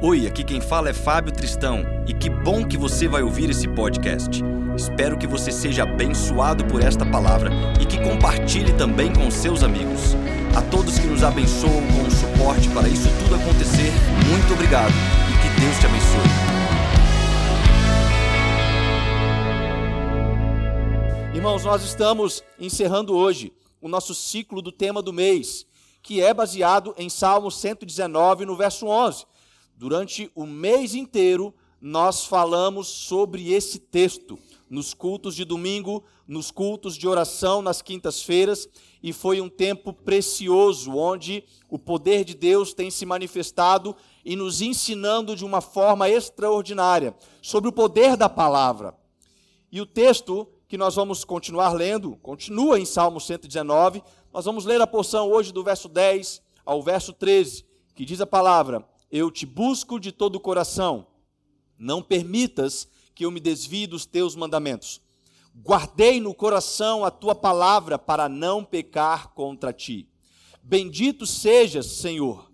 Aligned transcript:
Oi, 0.00 0.28
aqui 0.28 0.44
quem 0.44 0.60
fala 0.60 0.90
é 0.90 0.92
Fábio 0.92 1.32
Tristão 1.32 1.82
e 2.06 2.14
que 2.14 2.30
bom 2.30 2.64
que 2.64 2.76
você 2.76 3.08
vai 3.08 3.20
ouvir 3.20 3.50
esse 3.50 3.66
podcast. 3.66 4.30
Espero 4.76 5.18
que 5.18 5.26
você 5.26 5.50
seja 5.50 5.82
abençoado 5.82 6.64
por 6.66 6.80
esta 6.80 7.04
palavra 7.04 7.50
e 7.82 7.84
que 7.84 8.00
compartilhe 8.00 8.72
também 8.74 9.12
com 9.12 9.28
seus 9.28 9.64
amigos. 9.64 10.14
A 10.56 10.62
todos 10.62 11.00
que 11.00 11.06
nos 11.08 11.24
abençoam 11.24 11.82
com 11.88 12.06
o 12.06 12.10
suporte 12.12 12.68
para 12.68 12.88
isso 12.88 13.08
tudo 13.24 13.34
acontecer, 13.34 13.90
muito 14.28 14.52
obrigado 14.52 14.92
e 14.92 15.32
que 15.42 15.60
Deus 15.60 15.76
te 15.80 15.86
abençoe. 15.86 16.28
Irmãos, 21.34 21.64
nós 21.64 21.82
estamos 21.82 22.44
encerrando 22.56 23.16
hoje 23.16 23.52
o 23.80 23.88
nosso 23.88 24.14
ciclo 24.14 24.62
do 24.62 24.70
tema 24.70 25.02
do 25.02 25.12
mês, 25.12 25.66
que 26.00 26.22
é 26.22 26.32
baseado 26.32 26.94
em 26.96 27.08
Salmo 27.08 27.50
119, 27.50 28.46
no 28.46 28.54
verso 28.54 28.86
11 28.86 29.26
Durante 29.78 30.28
o 30.34 30.44
mês 30.44 30.96
inteiro, 30.96 31.54
nós 31.80 32.24
falamos 32.24 32.88
sobre 32.88 33.52
esse 33.52 33.78
texto, 33.78 34.36
nos 34.68 34.92
cultos 34.92 35.36
de 35.36 35.44
domingo, 35.44 36.02
nos 36.26 36.50
cultos 36.50 36.96
de 36.96 37.06
oração 37.06 37.62
nas 37.62 37.80
quintas-feiras, 37.80 38.68
e 39.00 39.12
foi 39.12 39.40
um 39.40 39.48
tempo 39.48 39.92
precioso, 39.92 40.96
onde 40.96 41.44
o 41.70 41.78
poder 41.78 42.24
de 42.24 42.34
Deus 42.34 42.74
tem 42.74 42.90
se 42.90 43.06
manifestado 43.06 43.94
e 44.24 44.34
nos 44.34 44.60
ensinando 44.60 45.36
de 45.36 45.44
uma 45.44 45.60
forma 45.60 46.10
extraordinária 46.10 47.14
sobre 47.40 47.70
o 47.70 47.72
poder 47.72 48.16
da 48.16 48.28
palavra. 48.28 48.98
E 49.70 49.80
o 49.80 49.86
texto 49.86 50.48
que 50.66 50.76
nós 50.76 50.96
vamos 50.96 51.22
continuar 51.22 51.72
lendo, 51.72 52.16
continua 52.16 52.80
em 52.80 52.84
Salmo 52.84 53.20
119, 53.20 54.02
nós 54.32 54.44
vamos 54.44 54.64
ler 54.64 54.80
a 54.80 54.88
porção 54.88 55.30
hoje 55.30 55.52
do 55.52 55.62
verso 55.62 55.88
10 55.88 56.42
ao 56.66 56.82
verso 56.82 57.12
13, 57.12 57.64
que 57.94 58.04
diz 58.04 58.20
a 58.20 58.26
palavra: 58.26 58.84
eu 59.10 59.30
te 59.30 59.46
busco 59.46 59.98
de 59.98 60.12
todo 60.12 60.36
o 60.36 60.40
coração. 60.40 61.06
Não 61.78 62.02
permitas 62.02 62.88
que 63.14 63.24
eu 63.24 63.30
me 63.30 63.40
desvie 63.40 63.86
dos 63.86 64.06
teus 64.06 64.34
mandamentos. 64.36 65.00
Guardei 65.54 66.20
no 66.20 66.34
coração 66.34 67.04
a 67.04 67.10
tua 67.10 67.34
palavra 67.34 67.98
para 67.98 68.28
não 68.28 68.64
pecar 68.64 69.34
contra 69.34 69.72
ti. 69.72 70.08
Bendito 70.62 71.26
sejas, 71.26 71.86
Senhor. 71.86 72.50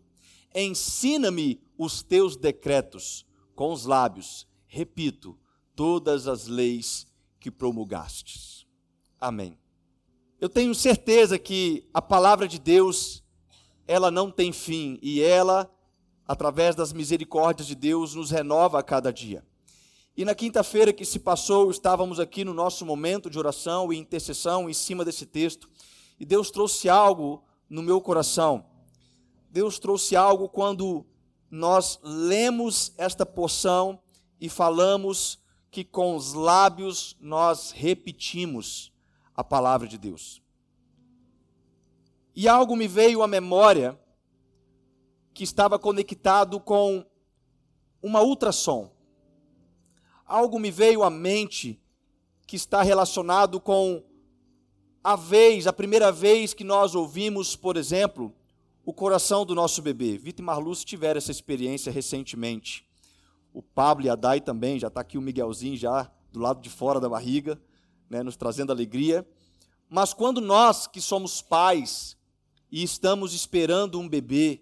Ensina-me 0.54 1.60
os 1.76 2.02
teus 2.02 2.36
decretos 2.36 3.26
com 3.54 3.72
os 3.72 3.84
lábios. 3.84 4.46
Repito 4.66 5.38
todas 5.74 6.28
as 6.28 6.46
leis 6.46 7.06
que 7.40 7.50
promulgastes. 7.50 8.66
Amém. 9.20 9.58
Eu 10.40 10.48
tenho 10.48 10.74
certeza 10.74 11.38
que 11.38 11.88
a 11.92 12.00
palavra 12.00 12.46
de 12.46 12.58
Deus, 12.58 13.22
ela 13.86 14.10
não 14.10 14.30
tem 14.30 14.52
fim 14.52 14.98
e 15.02 15.20
ela 15.20 15.73
através 16.26 16.74
das 16.74 16.92
misericórdias 16.92 17.66
de 17.66 17.74
Deus, 17.74 18.14
nos 18.14 18.30
renova 18.30 18.78
a 18.78 18.82
cada 18.82 19.12
dia. 19.12 19.44
E 20.16 20.24
na 20.24 20.34
quinta-feira 20.34 20.92
que 20.92 21.04
se 21.04 21.18
passou, 21.18 21.70
estávamos 21.70 22.20
aqui 22.20 22.44
no 22.44 22.54
nosso 22.54 22.86
momento 22.86 23.28
de 23.28 23.38
oração 23.38 23.92
e 23.92 23.98
intercessão 23.98 24.70
em 24.70 24.72
cima 24.72 25.04
desse 25.04 25.26
texto, 25.26 25.68
e 26.18 26.24
Deus 26.24 26.50
trouxe 26.50 26.88
algo 26.88 27.42
no 27.68 27.82
meu 27.82 28.00
coração. 28.00 28.64
Deus 29.50 29.78
trouxe 29.78 30.14
algo 30.14 30.48
quando 30.48 31.04
nós 31.50 31.98
lemos 32.02 32.92
esta 32.96 33.26
porção 33.26 34.00
e 34.40 34.48
falamos 34.48 35.38
que 35.70 35.84
com 35.84 36.14
os 36.14 36.32
lábios 36.32 37.16
nós 37.20 37.72
repetimos 37.72 38.92
a 39.34 39.42
palavra 39.42 39.88
de 39.88 39.98
Deus. 39.98 40.40
E 42.34 42.48
algo 42.48 42.76
me 42.76 42.86
veio 42.86 43.22
à 43.22 43.28
memória 43.28 43.98
que 45.34 45.42
estava 45.42 45.78
conectado 45.78 46.60
com 46.60 47.04
uma 48.00 48.22
ultrassom. 48.22 48.90
Algo 50.24 50.58
me 50.58 50.70
veio 50.70 51.02
à 51.02 51.10
mente 51.10 51.78
que 52.46 52.56
está 52.56 52.82
relacionado 52.82 53.60
com 53.60 54.02
a 55.02 55.16
vez, 55.16 55.66
a 55.66 55.72
primeira 55.72 56.12
vez 56.12 56.54
que 56.54 56.64
nós 56.64 56.94
ouvimos, 56.94 57.56
por 57.56 57.76
exemplo, 57.76 58.32
o 58.86 58.92
coração 58.92 59.44
do 59.44 59.54
nosso 59.54 59.82
bebê. 59.82 60.16
Vitor 60.16 60.42
e 60.42 60.46
Marluz 60.46 60.84
tiveram 60.84 61.18
essa 61.18 61.30
experiência 61.30 61.90
recentemente. 61.90 62.86
O 63.52 63.62
Pablo 63.62 64.06
e 64.06 64.08
a 64.08 64.14
Dai 64.14 64.40
também, 64.40 64.78
já 64.78 64.88
está 64.88 65.00
aqui 65.00 65.18
o 65.18 65.22
Miguelzinho 65.22 65.76
já 65.76 66.10
do 66.32 66.40
lado 66.40 66.60
de 66.60 66.70
fora 66.70 67.00
da 67.00 67.08
barriga, 67.08 67.60
né, 68.08 68.22
nos 68.22 68.36
trazendo 68.36 68.72
alegria. 68.72 69.26
Mas 69.88 70.12
quando 70.14 70.40
nós 70.40 70.86
que 70.86 71.00
somos 71.00 71.42
pais 71.42 72.16
e 72.70 72.82
estamos 72.82 73.34
esperando 73.34 73.98
um 74.00 74.08
bebê, 74.08 74.60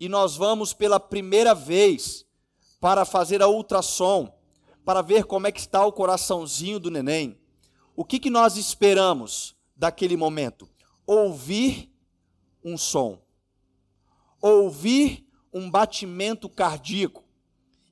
e 0.00 0.08
nós 0.08 0.34
vamos 0.34 0.72
pela 0.72 0.98
primeira 0.98 1.54
vez 1.54 2.24
para 2.80 3.04
fazer 3.04 3.42
a 3.42 3.48
ultrassom, 3.48 4.34
para 4.82 5.02
ver 5.02 5.24
como 5.24 5.46
é 5.46 5.52
que 5.52 5.60
está 5.60 5.84
o 5.84 5.92
coraçãozinho 5.92 6.80
do 6.80 6.90
neném. 6.90 7.38
O 7.94 8.02
que, 8.02 8.18
que 8.18 8.30
nós 8.30 8.56
esperamos 8.56 9.54
daquele 9.76 10.16
momento? 10.16 10.66
Ouvir 11.06 11.92
um 12.64 12.78
som, 12.78 13.20
ouvir 14.40 15.26
um 15.52 15.70
batimento 15.70 16.48
cardíaco, 16.48 17.22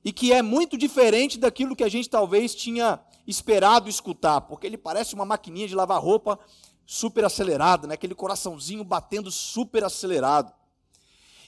e 0.03 0.11
que 0.11 0.33
é 0.33 0.41
muito 0.41 0.77
diferente 0.77 1.37
daquilo 1.37 1.75
que 1.75 1.83
a 1.83 1.89
gente 1.89 2.09
talvez 2.09 2.55
tinha 2.55 2.99
esperado 3.27 3.87
escutar, 3.87 4.41
porque 4.41 4.65
ele 4.65 4.77
parece 4.77 5.13
uma 5.13 5.25
maquininha 5.25 5.67
de 5.67 5.75
lavar 5.75 6.01
roupa 6.01 6.39
super 6.85 7.23
acelerada, 7.23 7.85
né? 7.85 7.93
aquele 7.93 8.15
coraçãozinho 8.15 8.83
batendo 8.83 9.29
super 9.29 9.83
acelerado. 9.83 10.51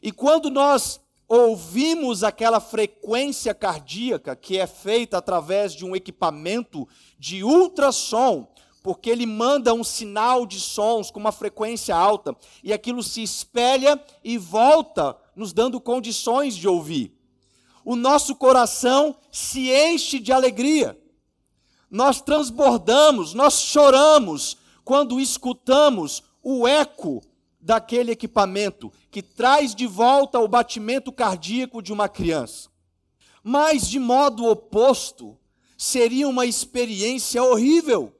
E 0.01 0.11
quando 0.11 0.49
nós 0.49 0.99
ouvimos 1.27 2.23
aquela 2.23 2.59
frequência 2.59 3.53
cardíaca 3.53 4.35
que 4.35 4.57
é 4.57 4.67
feita 4.67 5.17
através 5.17 5.73
de 5.73 5.85
um 5.85 5.95
equipamento 5.95 6.87
de 7.17 7.43
ultrassom, 7.43 8.47
porque 8.83 9.09
ele 9.09 9.25
manda 9.25 9.73
um 9.73 9.83
sinal 9.83 10.45
de 10.45 10.59
sons 10.59 11.11
com 11.11 11.19
uma 11.19 11.31
frequência 11.31 11.95
alta, 11.95 12.35
e 12.63 12.73
aquilo 12.73 13.03
se 13.03 13.21
espelha 13.21 14.03
e 14.23 14.37
volta, 14.37 15.15
nos 15.35 15.53
dando 15.53 15.79
condições 15.79 16.55
de 16.55 16.67
ouvir. 16.67 17.15
O 17.85 17.95
nosso 17.95 18.35
coração 18.35 19.15
se 19.31 19.69
enche 19.69 20.19
de 20.19 20.33
alegria. 20.33 20.99
Nós 21.89 22.21
transbordamos, 22.21 23.33
nós 23.33 23.61
choramos 23.61 24.57
quando 24.83 25.19
escutamos 25.19 26.23
o 26.43 26.67
eco 26.67 27.21
daquele 27.61 28.11
equipamento 28.11 28.91
que 29.09 29.21
traz 29.21 29.75
de 29.75 29.85
volta 29.85 30.39
o 30.39 30.47
batimento 30.47 31.11
cardíaco 31.11 31.81
de 31.81 31.93
uma 31.93 32.09
criança. 32.09 32.69
Mas, 33.43 33.87
de 33.87 33.99
modo 33.99 34.45
oposto, 34.45 35.37
seria 35.77 36.27
uma 36.27 36.45
experiência 36.45 37.43
horrível 37.43 38.13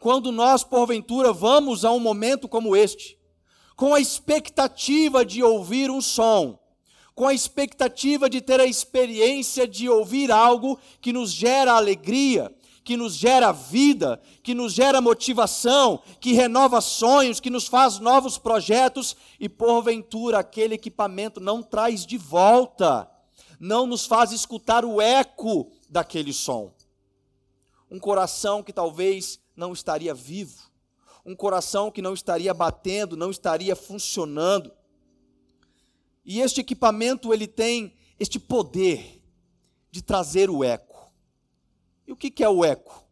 quando 0.00 0.32
nós, 0.32 0.64
porventura, 0.64 1.30
vamos 1.30 1.84
a 1.84 1.92
um 1.92 2.00
momento 2.00 2.48
como 2.48 2.74
este, 2.74 3.18
com 3.76 3.94
a 3.94 4.00
expectativa 4.00 5.26
de 5.26 5.42
ouvir 5.42 5.90
um 5.90 6.00
som, 6.00 6.58
com 7.14 7.28
a 7.28 7.34
expectativa 7.34 8.28
de 8.28 8.40
ter 8.40 8.58
a 8.58 8.64
experiência 8.64 9.68
de 9.68 9.90
ouvir 9.90 10.32
algo 10.32 10.78
que 11.02 11.12
nos 11.12 11.30
gera 11.30 11.74
alegria, 11.74 12.50
que 12.82 12.96
nos 12.96 13.14
gera 13.14 13.52
vida, 13.52 14.20
que 14.42 14.54
nos 14.54 14.72
gera 14.72 15.00
motivação, 15.00 16.02
que 16.20 16.32
renova 16.32 16.80
sonhos, 16.80 17.40
que 17.40 17.50
nos 17.50 17.66
faz 17.66 17.98
novos 17.98 18.38
projetos 18.38 19.16
e 19.38 19.48
porventura 19.48 20.38
aquele 20.38 20.74
equipamento 20.74 21.40
não 21.40 21.62
traz 21.62 22.06
de 22.06 22.16
volta, 22.16 23.08
não 23.58 23.86
nos 23.86 24.06
faz 24.06 24.32
escutar 24.32 24.84
o 24.84 25.00
eco 25.00 25.70
daquele 25.88 26.32
som. 26.32 26.72
Um 27.90 27.98
coração 27.98 28.62
que 28.62 28.72
talvez 28.72 29.38
não 29.54 29.72
estaria 29.72 30.14
vivo, 30.14 30.70
um 31.24 31.36
coração 31.36 31.90
que 31.90 32.00
não 32.00 32.14
estaria 32.14 32.54
batendo, 32.54 33.16
não 33.16 33.30
estaria 33.30 33.76
funcionando. 33.76 34.72
E 36.24 36.40
este 36.40 36.60
equipamento 36.60 37.34
ele 37.34 37.46
tem 37.46 37.94
este 38.18 38.38
poder 38.38 39.22
de 39.90 40.02
trazer 40.02 40.48
o 40.48 40.64
eco. 40.64 40.89
E 42.10 42.12
o 42.12 42.16
que 42.16 42.42
é 42.42 42.48
o 42.48 42.64
eco? 42.64 43.04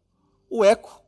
O 0.51 0.65
eco 0.65 1.01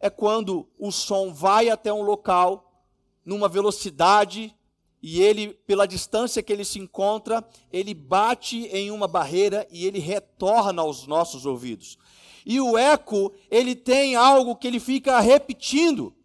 é 0.00 0.08
quando 0.08 0.66
o 0.78 0.90
som 0.90 1.30
vai 1.30 1.68
até 1.68 1.92
um 1.92 2.00
local 2.00 2.82
numa 3.22 3.50
velocidade 3.50 4.56
e 5.02 5.20
ele, 5.20 5.48
pela 5.66 5.86
distância 5.86 6.42
que 6.42 6.50
ele 6.50 6.64
se 6.64 6.78
encontra, 6.78 7.46
ele 7.70 7.92
bate 7.92 8.64
em 8.68 8.90
uma 8.90 9.06
barreira 9.06 9.68
e 9.70 9.84
ele 9.84 9.98
retorna 9.98 10.80
aos 10.80 11.06
nossos 11.06 11.44
ouvidos. 11.44 11.98
E 12.46 12.62
o 12.62 12.78
eco, 12.78 13.30
ele 13.50 13.76
tem 13.76 14.16
algo 14.16 14.56
que 14.56 14.66
ele 14.66 14.80
fica 14.80 15.20
repetindo. 15.20 16.16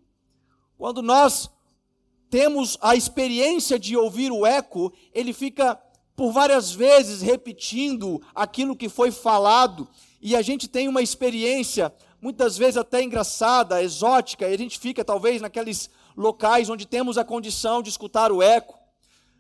Quando 0.77 1.01
nós 1.01 1.51
temos 2.29 2.77
a 2.79 2.95
experiência 2.95 3.77
de 3.77 3.97
ouvir 3.97 4.31
o 4.31 4.45
eco, 4.45 4.93
ele 5.13 5.33
fica 5.33 5.77
por 6.15 6.31
várias 6.31 6.71
vezes 6.71 7.21
repetindo 7.21 8.21
aquilo 8.33 8.73
que 8.73 8.87
foi 8.87 9.11
falado 9.11 9.89
e 10.25 10.37
a 10.37 10.41
gente 10.41 10.69
tem 10.69 10.87
uma 10.87 11.01
experiência, 11.01 11.93
muitas 12.21 12.57
vezes 12.57 12.77
até 12.77 13.03
engraçada, 13.03 13.83
exótica, 13.83 14.47
e 14.47 14.53
a 14.53 14.57
gente 14.57 14.79
fica 14.79 15.03
talvez 15.03 15.41
naqueles 15.41 15.89
locais 16.15 16.69
onde 16.69 16.87
temos 16.87 17.17
a 17.17 17.25
condição 17.25 17.83
de 17.83 17.89
escutar 17.89 18.31
o 18.31 18.41
eco. 18.41 18.79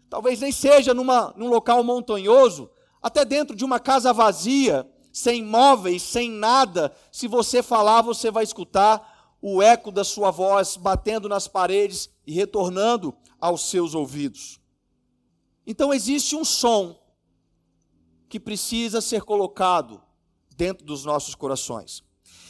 Talvez 0.09 0.41
nem 0.41 0.51
seja 0.51 0.93
numa, 0.93 1.33
num 1.37 1.47
local 1.47 1.81
montanhoso, 1.85 2.69
até 3.01 3.23
dentro 3.23 3.55
de 3.55 3.63
uma 3.63 3.79
casa 3.79 4.11
vazia, 4.11 4.85
sem 5.13 5.41
móveis, 5.41 6.03
sem 6.03 6.29
nada, 6.29 6.93
se 7.13 7.29
você 7.29 7.63
falar, 7.63 8.01
você 8.01 8.29
vai 8.29 8.43
escutar 8.43 9.37
o 9.41 9.61
eco 9.61 9.89
da 9.89 10.03
sua 10.03 10.31
voz 10.31 10.75
batendo 10.75 11.29
nas 11.29 11.47
paredes 11.47 12.09
e 12.27 12.33
retornando 12.33 13.15
aos 13.39 13.69
seus 13.69 13.95
ouvidos. 13.95 14.59
Então 15.65 15.93
existe 15.93 16.35
um 16.35 16.43
som 16.43 17.01
que 18.27 18.37
precisa 18.37 18.99
ser 18.99 19.21
colocado 19.21 20.02
dentro 20.53 20.85
dos 20.85 21.03
nossos 21.03 21.35
corações. 21.35 22.03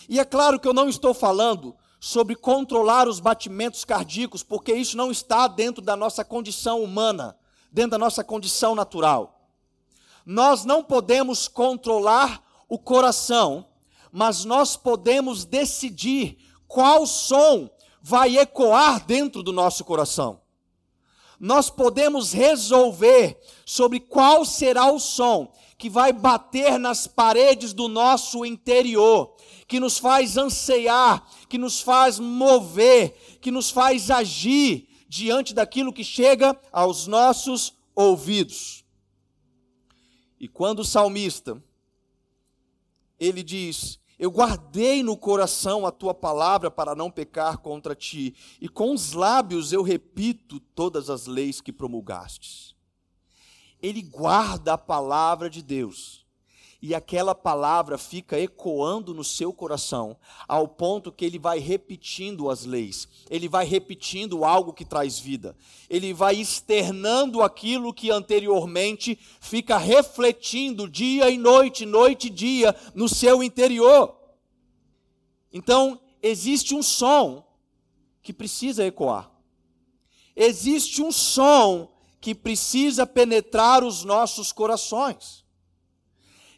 E 0.08 0.20
é 0.20 0.26
claro 0.26 0.60
que 0.60 0.68
eu 0.68 0.74
não 0.74 0.90
estou 0.90 1.14
falando 1.14 1.76
sobre 2.00 2.36
controlar 2.36 3.08
os 3.08 3.20
batimentos 3.20 3.86
cardíacos, 3.86 4.44
porque 4.44 4.74
isso 4.74 4.98
não 4.98 5.10
está 5.10 5.48
dentro 5.48 5.82
da 5.82 5.96
nossa 5.96 6.26
condição 6.26 6.84
humana, 6.84 7.38
dentro 7.72 7.92
da 7.92 7.98
nossa 7.98 8.24
condição 8.24 8.76
natural. 8.76 9.50
Nós 10.26 10.66
não 10.66 10.84
podemos 10.84 11.48
controlar 11.48 12.44
o 12.68 12.78
coração, 12.78 13.66
mas 14.12 14.46
nós 14.46 14.76
podemos 14.76 15.46
decidir 15.46 16.38
qual 16.68 17.06
som 17.06 17.70
vai 18.02 18.38
ecoar 18.38 19.06
dentro 19.06 19.42
do 19.42 19.54
nosso 19.54 19.86
coração. 19.86 20.42
Nós 21.40 21.70
podemos 21.70 22.32
resolver 22.34 23.40
sobre 23.66 24.00
qual 24.00 24.46
será 24.46 24.92
o 24.92 25.00
som 25.00 25.54
que 25.84 25.90
vai 25.90 26.14
bater 26.14 26.80
nas 26.80 27.08
paredes 27.08 27.74
do 27.74 27.90
nosso 27.90 28.46
interior 28.46 29.36
que 29.68 29.82
nos 29.82 29.98
faz 29.98 30.38
anseiar, 30.38 31.28
que 31.50 31.58
nos 31.58 31.82
faz 31.82 32.20
mover, 32.20 33.38
que 33.42 33.52
nos 33.52 33.70
faz 33.70 34.10
agir 34.10 34.88
diante 35.10 35.54
daquilo 35.54 35.92
que 35.92 36.02
chega 36.02 36.58
aos 36.72 37.06
nossos 37.06 37.74
ouvidos. 37.94 38.86
E 40.40 40.48
quando 40.48 40.80
o 40.80 40.86
salmista 40.86 41.62
ele 43.20 43.44
diz: 43.44 44.00
Eu 44.18 44.32
guardei 44.32 45.04
no 45.04 45.18
coração 45.18 45.86
a 45.86 45.92
tua 45.92 46.14
palavra 46.14 46.72
para 46.72 46.96
não 46.96 47.12
pecar 47.12 47.58
contra 47.58 47.94
ti, 47.94 48.34
e 48.62 48.70
com 48.70 48.94
os 48.94 49.12
lábios 49.12 49.74
eu 49.74 49.84
repito 49.84 50.62
todas 50.62 51.10
as 51.10 51.28
leis 51.28 51.60
que 51.60 51.74
promulgastes. 51.74 52.73
Ele 53.84 54.02
guarda 54.02 54.74
a 54.74 54.78
palavra 54.78 55.50
de 55.50 55.62
Deus. 55.62 56.24
E 56.86 56.94
aquela 56.94 57.34
palavra 57.34 57.98
fica 57.98 58.38
ecoando 58.38 59.14
no 59.14 59.24
seu 59.24 59.54
coração, 59.54 60.18
ao 60.46 60.68
ponto 60.68 61.14
que 61.14 61.24
ele 61.24 61.40
vai 61.40 61.58
repetindo 61.58 62.50
as 62.50 62.66
leis, 62.66 63.08
ele 63.30 63.48
vai 63.48 63.66
repetindo 63.66 64.44
algo 64.44 64.74
que 64.74 64.84
traz 64.84 65.18
vida, 65.18 65.56
ele 65.90 66.14
vai 66.14 66.36
externando 66.36 67.42
aquilo 67.42 67.94
que 67.94 68.12
anteriormente 68.12 69.18
fica 69.40 69.78
refletindo 69.78 70.90
dia 70.90 71.30
e 71.30 71.38
noite, 71.38 71.86
noite 71.86 72.28
e 72.28 72.30
dia 72.30 72.76
no 72.94 73.08
seu 73.08 73.42
interior. 73.42 74.20
Então, 75.54 75.98
existe 76.22 76.76
um 76.76 76.84
som 76.84 77.48
que 78.22 78.34
precisa 78.34 78.86
ecoar, 78.86 79.32
existe 80.36 81.02
um 81.02 81.14
som 81.14 81.93
que 82.24 82.34
precisa 82.34 83.06
penetrar 83.06 83.84
os 83.84 84.06
nossos 84.06 84.54
corações. 84.54 85.44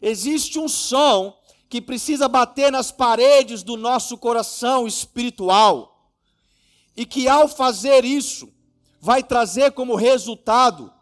Existe 0.00 0.60
um 0.60 0.68
som 0.68 1.36
que 1.68 1.82
precisa 1.82 2.28
bater 2.28 2.70
nas 2.70 2.92
paredes 2.92 3.64
do 3.64 3.76
nosso 3.76 4.16
coração 4.16 4.86
espiritual. 4.86 6.12
E 6.96 7.04
que 7.04 7.26
ao 7.26 7.48
fazer 7.48 8.04
isso, 8.04 8.48
vai 9.00 9.24
trazer 9.24 9.72
como 9.72 9.96
resultado 9.96 10.92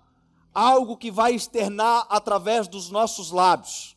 algo 0.54 0.96
que 0.96 1.10
vai 1.10 1.34
externar 1.34 2.06
através 2.08 2.66
dos 2.66 2.88
nossos 2.88 3.30
lábios. 3.30 3.94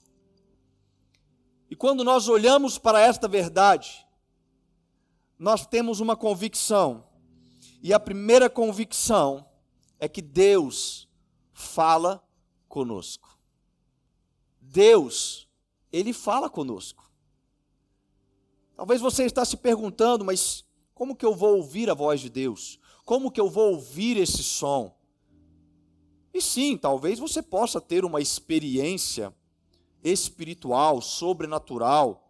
E 1.71 1.77
quando 1.77 2.03
nós 2.03 2.27
olhamos 2.27 2.77
para 2.77 2.99
esta 2.99 3.25
verdade, 3.25 4.05
nós 5.39 5.65
temos 5.65 6.01
uma 6.01 6.17
convicção. 6.17 7.05
E 7.81 7.93
a 7.93 7.99
primeira 8.01 8.49
convicção 8.49 9.47
é 9.99 10.07
que 10.07 10.21
Deus 10.21 11.07
fala 11.53 12.23
conosco. 12.67 13.37
Deus, 14.61 15.47
ele 15.91 16.13
fala 16.13 16.49
conosco. 16.49 17.09
Talvez 18.75 19.01
você 19.01 19.23
está 19.23 19.43
se 19.43 19.57
perguntando, 19.57 20.23
mas 20.23 20.63
como 20.93 21.15
que 21.15 21.25
eu 21.25 21.33
vou 21.33 21.57
ouvir 21.57 21.89
a 21.89 21.93
voz 21.93 22.21
de 22.21 22.29
Deus? 22.29 22.79
Como 23.03 23.31
que 23.31 23.39
eu 23.39 23.49
vou 23.49 23.73
ouvir 23.73 24.17
esse 24.17 24.43
som? 24.43 24.95
E 26.33 26.41
sim, 26.41 26.77
talvez 26.77 27.17
você 27.17 27.41
possa 27.41 27.81
ter 27.81 28.05
uma 28.05 28.21
experiência 28.21 29.33
espiritual, 30.03 31.01
sobrenatural, 31.01 32.29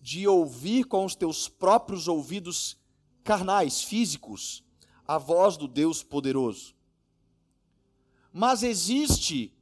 de 0.00 0.28
ouvir 0.28 0.84
com 0.84 1.04
os 1.04 1.14
teus 1.14 1.48
próprios 1.48 2.06
ouvidos 2.06 2.76
carnais, 3.24 3.82
físicos, 3.82 4.64
a 5.06 5.18
voz 5.18 5.56
do 5.56 5.66
Deus 5.66 6.02
poderoso. 6.02 6.74
Mas 8.32 8.62
existe 8.62 9.52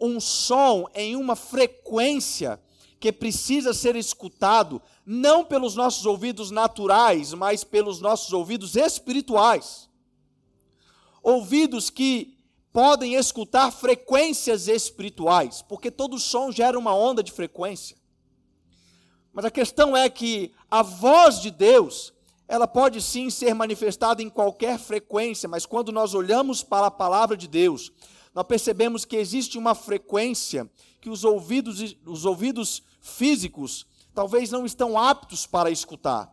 um 0.00 0.20
som 0.20 0.88
em 0.94 1.16
uma 1.16 1.36
frequência 1.36 2.60
que 2.98 3.12
precisa 3.12 3.74
ser 3.74 3.96
escutado 3.96 4.80
não 5.04 5.44
pelos 5.44 5.74
nossos 5.74 6.06
ouvidos 6.06 6.50
naturais, 6.50 7.32
mas 7.34 7.64
pelos 7.64 8.00
nossos 8.00 8.32
ouvidos 8.32 8.76
espirituais. 8.76 9.88
Ouvidos 11.22 11.90
que 11.90 12.38
podem 12.72 13.14
escutar 13.14 13.70
frequências 13.70 14.68
espirituais, 14.68 15.62
porque 15.62 15.90
todo 15.90 16.18
som 16.18 16.50
gera 16.50 16.78
uma 16.78 16.94
onda 16.94 17.22
de 17.22 17.32
frequência. 17.32 17.96
Mas 19.32 19.44
a 19.44 19.50
questão 19.50 19.96
é 19.96 20.08
que 20.08 20.52
a 20.70 20.82
voz 20.82 21.40
de 21.40 21.50
Deus, 21.50 22.12
ela 22.52 22.68
pode 22.68 23.00
sim 23.00 23.30
ser 23.30 23.54
manifestada 23.54 24.22
em 24.22 24.28
qualquer 24.28 24.78
frequência, 24.78 25.48
mas 25.48 25.64
quando 25.64 25.90
nós 25.90 26.12
olhamos 26.12 26.62
para 26.62 26.88
a 26.88 26.90
palavra 26.90 27.34
de 27.34 27.48
Deus, 27.48 27.90
nós 28.34 28.44
percebemos 28.46 29.06
que 29.06 29.16
existe 29.16 29.56
uma 29.56 29.74
frequência 29.74 30.70
que 31.00 31.08
os 31.08 31.24
ouvidos, 31.24 31.96
os 32.04 32.26
ouvidos 32.26 32.82
físicos 33.00 33.86
talvez 34.14 34.50
não 34.50 34.66
estão 34.66 34.98
aptos 34.98 35.46
para 35.46 35.70
escutar. 35.70 36.30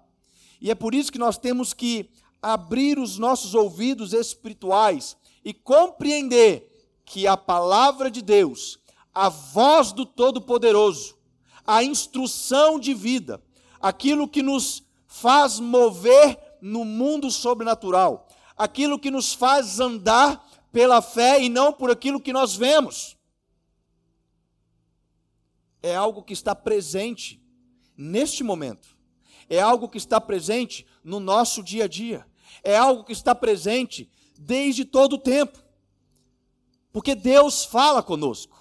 E 0.60 0.70
é 0.70 0.76
por 0.76 0.94
isso 0.94 1.10
que 1.10 1.18
nós 1.18 1.38
temos 1.38 1.74
que 1.74 2.10
abrir 2.42 3.00
os 3.00 3.18
nossos 3.18 3.56
ouvidos 3.56 4.12
espirituais 4.12 5.16
e 5.42 5.54
compreender 5.54 6.70
que 7.06 7.28
a 7.28 7.38
palavra 7.38 8.12
de 8.12 8.22
Deus, 8.22 8.78
a 9.14 9.30
voz 9.30 9.94
do 9.94 10.06
Todo-Poderoso, 10.06 11.18
a 11.66 11.82
instrução 11.82 12.78
de 12.78 12.94
vida, 12.94 13.42
aquilo 13.80 14.28
que 14.28 14.44
nos 14.44 14.89
faz 15.10 15.60
mover 15.60 16.40
no 16.62 16.86
mundo 16.86 17.32
sobrenatural, 17.32 18.28
aquilo 18.56 19.00
que 19.00 19.10
nos 19.10 19.34
faz 19.34 19.80
andar 19.80 20.48
pela 20.72 21.02
fé 21.02 21.42
e 21.42 21.50
não 21.50 21.74
por 21.74 21.90
aquilo 21.90 22.22
que 22.22 22.32
nós 22.32 22.56
vemos. 22.56 23.18
É 25.82 25.96
algo 25.96 26.22
que 26.22 26.34
está 26.34 26.54
presente 26.54 27.42
neste 27.98 28.44
momento. 28.44 28.96
É 29.50 29.60
algo 29.60 29.90
que 29.90 29.98
está 29.98 30.22
presente 30.22 30.86
no 31.04 31.20
nosso 31.20 31.64
dia 31.64 31.86
a 31.86 31.88
dia. 31.88 32.28
É 32.64 32.78
algo 32.78 33.04
que 33.04 33.14
está 33.14 33.34
presente 33.34 34.12
desde 34.38 34.86
todo 34.86 35.14
o 35.14 35.20
tempo. 35.20 35.58
Porque 36.92 37.16
Deus 37.16 37.66
fala 37.66 38.04
conosco. 38.04 38.59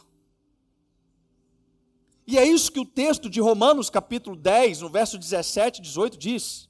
E 2.30 2.36
é 2.36 2.44
isso 2.44 2.70
que 2.70 2.78
o 2.78 2.84
texto 2.84 3.30
de 3.30 3.40
Romanos, 3.40 3.88
capítulo 3.88 4.36
10, 4.36 4.82
no 4.82 4.90
verso 4.90 5.16
17 5.16 5.78
e 5.78 5.82
18 5.82 6.18
diz. 6.18 6.68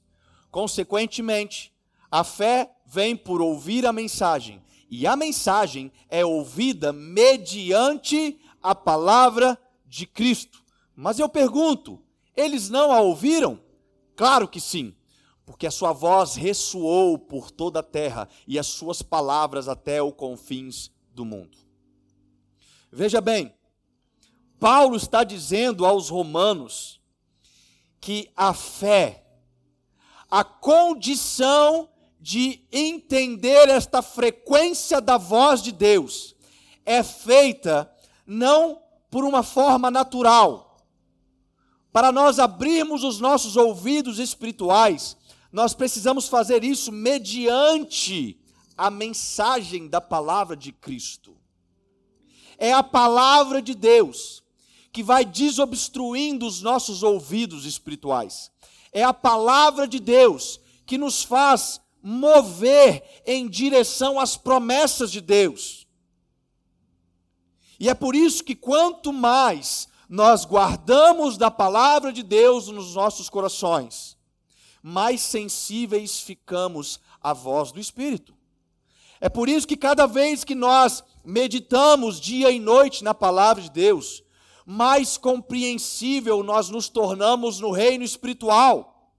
Consequentemente, 0.49 1.73
a 2.09 2.23
fé 2.23 2.71
vem 2.85 3.13
por 3.13 3.41
ouvir 3.41 3.85
a 3.85 3.91
mensagem, 3.91 4.63
e 4.89 5.05
a 5.05 5.17
mensagem 5.17 5.91
é 6.07 6.25
ouvida 6.25 6.93
mediante 6.93 8.39
a 8.63 8.73
palavra 8.73 9.59
de 9.85 10.05
Cristo. 10.05 10.63
Mas 10.95 11.19
eu 11.19 11.27
pergunto, 11.27 12.01
eles 12.37 12.69
não 12.69 12.93
a 12.93 13.01
ouviram? 13.01 13.59
Claro 14.15 14.47
que 14.47 14.61
sim, 14.61 14.95
porque 15.45 15.67
a 15.67 15.71
sua 15.71 15.91
voz 15.91 16.35
ressoou 16.35 17.19
por 17.19 17.51
toda 17.51 17.81
a 17.81 17.83
terra 17.83 18.29
e 18.47 18.57
as 18.57 18.67
suas 18.67 19.01
palavras 19.01 19.67
até 19.67 20.01
os 20.01 20.13
confins 20.13 20.89
do 21.13 21.25
mundo. 21.25 21.57
Veja 22.89 23.19
bem, 23.19 23.53
Paulo 24.59 24.97
está 24.97 25.23
dizendo 25.23 25.85
aos 25.85 26.09
romanos 26.09 26.99
que 28.01 28.29
a 28.35 28.53
fé, 28.53 29.25
a 30.29 30.43
condição 30.43 31.89
de 32.19 32.61
entender 32.71 33.69
esta 33.69 34.01
frequência 34.01 34.99
da 34.99 35.17
voz 35.17 35.63
de 35.63 35.71
Deus 35.71 36.35
é 36.85 37.01
feita 37.01 37.89
não 38.25 38.81
por 39.09 39.23
uma 39.23 39.43
forma 39.43 39.89
natural. 39.89 40.77
Para 41.91 42.11
nós 42.11 42.37
abrirmos 42.37 43.03
os 43.03 43.19
nossos 43.19 43.55
ouvidos 43.55 44.19
espirituais, 44.19 45.17
nós 45.51 45.73
precisamos 45.73 46.27
fazer 46.27 46.63
isso 46.63 46.91
mediante 46.91 48.39
a 48.77 48.91
mensagem 48.91 49.87
da 49.87 49.99
palavra 49.99 50.55
de 50.55 50.71
Cristo. 50.71 51.37
é 52.61 52.73
a 52.73 52.83
palavra 52.83 53.61
de 53.61 53.73
Deus 53.73 54.38
que 54.91 55.03
vai 55.03 55.23
desobstruindo 55.23 56.45
os 56.45 56.61
nossos 56.61 57.03
ouvidos 57.03 57.65
espirituais. 57.65 58.51
É 58.91 59.03
a 59.03 59.13
palavra 59.13 59.87
de 59.87 59.99
Deus 59.99 60.59
que 60.85 60.97
nos 60.97 61.23
faz 61.23 61.79
mover 62.01 63.03
em 63.25 63.47
direção 63.47 64.19
às 64.19 64.35
promessas 64.35 65.11
de 65.11 65.21
Deus. 65.21 65.87
E 67.79 67.87
é 67.87 67.93
por 67.93 68.15
isso 68.15 68.43
que 68.43 68.55
quanto 68.55 69.13
mais 69.13 69.87
nós 70.09 70.43
guardamos 70.43 71.37
da 71.37 71.51
palavra 71.51 72.11
de 72.11 72.23
Deus 72.23 72.67
nos 72.67 72.95
nossos 72.95 73.29
corações, 73.29 74.17
mais 74.81 75.21
sensíveis 75.21 76.19
ficamos 76.19 76.99
à 77.21 77.31
voz 77.31 77.71
do 77.71 77.79
Espírito. 77.79 78.33
É 79.21 79.29
por 79.29 79.47
isso 79.47 79.67
que 79.67 79.77
cada 79.77 80.07
vez 80.07 80.43
que 80.43 80.55
nós 80.55 81.03
meditamos 81.23 82.19
dia 82.19 82.49
e 82.49 82.59
noite 82.59 83.03
na 83.03 83.13
palavra 83.13 83.61
de 83.61 83.69
Deus, 83.69 84.23
mais 84.69 85.17
compreensível 85.17 86.43
nós 86.43 86.69
nos 86.69 86.87
tornamos 86.89 87.59
no 87.59 87.71
reino 87.71 88.03
espiritual. 88.03 89.15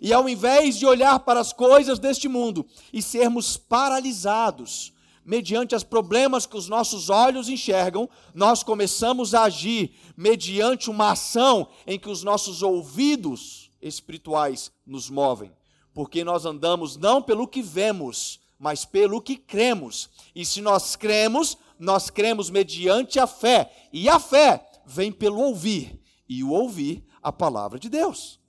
E 0.00 0.12
ao 0.12 0.28
invés 0.28 0.78
de 0.78 0.86
olhar 0.86 1.18
para 1.18 1.40
as 1.40 1.52
coisas 1.52 1.98
deste 1.98 2.28
mundo 2.28 2.64
e 2.92 3.02
sermos 3.02 3.56
paralisados 3.56 4.92
mediante 5.24 5.74
os 5.74 5.82
problemas 5.82 6.46
que 6.46 6.56
os 6.56 6.68
nossos 6.68 7.10
olhos 7.10 7.48
enxergam, 7.48 8.08
nós 8.32 8.62
começamos 8.62 9.34
a 9.34 9.42
agir 9.42 9.92
mediante 10.16 10.88
uma 10.88 11.10
ação 11.10 11.66
em 11.84 11.98
que 11.98 12.08
os 12.08 12.22
nossos 12.22 12.62
ouvidos 12.62 13.72
espirituais 13.82 14.70
nos 14.86 15.10
movem. 15.10 15.50
Porque 15.92 16.22
nós 16.22 16.46
andamos 16.46 16.96
não 16.96 17.20
pelo 17.20 17.48
que 17.48 17.60
vemos, 17.60 18.38
mas 18.56 18.84
pelo 18.84 19.20
que 19.20 19.36
cremos. 19.36 20.08
E 20.32 20.46
se 20.46 20.60
nós 20.60 20.94
cremos, 20.94 21.58
nós 21.76 22.08
cremos 22.08 22.50
mediante 22.50 23.18
a 23.18 23.26
fé. 23.26 23.68
E 23.92 24.08
a 24.08 24.20
fé 24.20 24.68
vem 24.86 25.12
pelo 25.12 25.40
ouvir, 25.40 26.00
e 26.28 26.42
o 26.42 26.50
ouvir 26.50 27.04
a 27.22 27.32
palavra 27.32 27.78
de 27.78 27.88
Deus. 27.88 28.40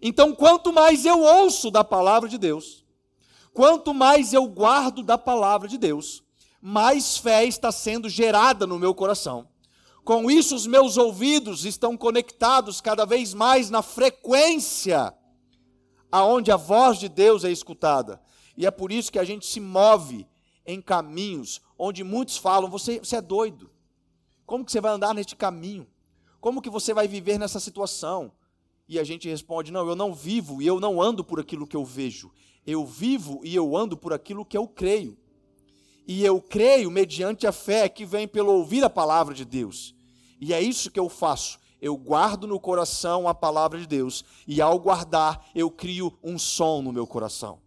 Então, 0.00 0.34
quanto 0.34 0.72
mais 0.72 1.04
eu 1.04 1.20
ouço 1.20 1.70
da 1.70 1.82
palavra 1.82 2.28
de 2.28 2.38
Deus, 2.38 2.86
Quanto 3.58 3.92
mais 3.92 4.32
eu 4.32 4.46
guardo 4.46 5.02
da 5.02 5.18
palavra 5.18 5.66
de 5.66 5.76
Deus, 5.76 6.22
mais 6.62 7.18
fé 7.18 7.44
está 7.44 7.72
sendo 7.72 8.08
gerada 8.08 8.68
no 8.68 8.78
meu 8.78 8.94
coração. 8.94 9.48
Com 10.04 10.30
isso, 10.30 10.54
os 10.54 10.64
meus 10.64 10.96
ouvidos 10.96 11.64
estão 11.64 11.96
conectados 11.96 12.80
cada 12.80 13.04
vez 13.04 13.34
mais 13.34 13.68
na 13.68 13.82
frequência 13.82 15.12
aonde 16.10 16.52
a 16.52 16.56
voz 16.56 17.00
de 17.00 17.08
Deus 17.08 17.42
é 17.42 17.50
escutada. 17.50 18.22
E 18.56 18.64
é 18.64 18.70
por 18.70 18.92
isso 18.92 19.10
que 19.10 19.18
a 19.18 19.24
gente 19.24 19.44
se 19.44 19.58
move 19.58 20.24
em 20.64 20.80
caminhos 20.80 21.60
onde 21.76 22.04
muitos 22.04 22.36
falam: 22.36 22.70
você, 22.70 23.00
você 23.00 23.16
é 23.16 23.20
doido. 23.20 23.68
Como 24.48 24.64
que 24.64 24.72
você 24.72 24.80
vai 24.80 24.92
andar 24.92 25.12
neste 25.12 25.36
caminho? 25.36 25.86
Como 26.40 26.62
que 26.62 26.70
você 26.70 26.94
vai 26.94 27.06
viver 27.06 27.38
nessa 27.38 27.60
situação? 27.60 28.32
E 28.88 28.98
a 28.98 29.04
gente 29.04 29.28
responde: 29.28 29.70
não, 29.70 29.86
eu 29.86 29.94
não 29.94 30.14
vivo 30.14 30.62
e 30.62 30.66
eu 30.66 30.80
não 30.80 31.02
ando 31.02 31.22
por 31.22 31.38
aquilo 31.38 31.66
que 31.66 31.76
eu 31.76 31.84
vejo. 31.84 32.32
Eu 32.66 32.86
vivo 32.86 33.42
e 33.44 33.54
eu 33.54 33.76
ando 33.76 33.94
por 33.94 34.10
aquilo 34.10 34.46
que 34.46 34.56
eu 34.56 34.66
creio. 34.66 35.18
E 36.06 36.24
eu 36.24 36.40
creio 36.40 36.90
mediante 36.90 37.46
a 37.46 37.52
fé 37.52 37.90
que 37.90 38.06
vem 38.06 38.26
pelo 38.26 38.54
ouvir 38.54 38.82
a 38.82 38.88
palavra 38.88 39.34
de 39.34 39.44
Deus. 39.44 39.94
E 40.40 40.54
é 40.54 40.62
isso 40.62 40.90
que 40.90 40.98
eu 40.98 41.10
faço. 41.10 41.58
Eu 41.78 41.94
guardo 41.94 42.46
no 42.46 42.58
coração 42.58 43.28
a 43.28 43.34
palavra 43.34 43.78
de 43.78 43.86
Deus. 43.86 44.24
E 44.46 44.62
ao 44.62 44.78
guardar, 44.78 45.46
eu 45.54 45.70
crio 45.70 46.18
um 46.24 46.38
som 46.38 46.80
no 46.80 46.90
meu 46.90 47.06
coração. 47.06 47.58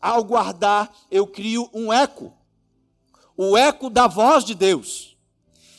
Ao 0.00 0.22
guardar, 0.22 0.94
eu 1.10 1.26
crio 1.26 1.68
um 1.74 1.92
eco. 1.92 2.32
O 3.36 3.56
eco 3.56 3.90
da 3.90 4.06
voz 4.06 4.44
de 4.44 4.54
Deus, 4.54 5.17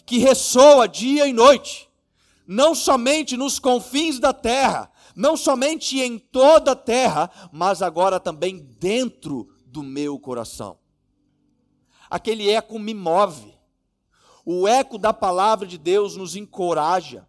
que 0.09 0.17
ressoa 0.17 0.87
dia 0.87 1.27
e 1.27 1.33
noite, 1.33 1.87
não 2.47 2.73
somente 2.73 3.37
nos 3.37 3.59
confins 3.59 4.17
da 4.17 4.33
terra, 4.33 4.91
não 5.15 5.37
somente 5.37 5.99
em 5.99 6.17
toda 6.17 6.71
a 6.71 6.75
terra, 6.75 7.29
mas 7.51 7.83
agora 7.83 8.19
também 8.19 8.57
dentro 8.57 9.47
do 9.67 9.83
meu 9.83 10.17
coração. 10.17 10.79
Aquele 12.09 12.49
eco 12.49 12.79
me 12.79 12.95
move. 12.95 13.53
O 14.43 14.67
eco 14.67 14.97
da 14.97 15.13
palavra 15.13 15.67
de 15.67 15.77
Deus 15.77 16.15
nos 16.15 16.35
encoraja. 16.35 17.27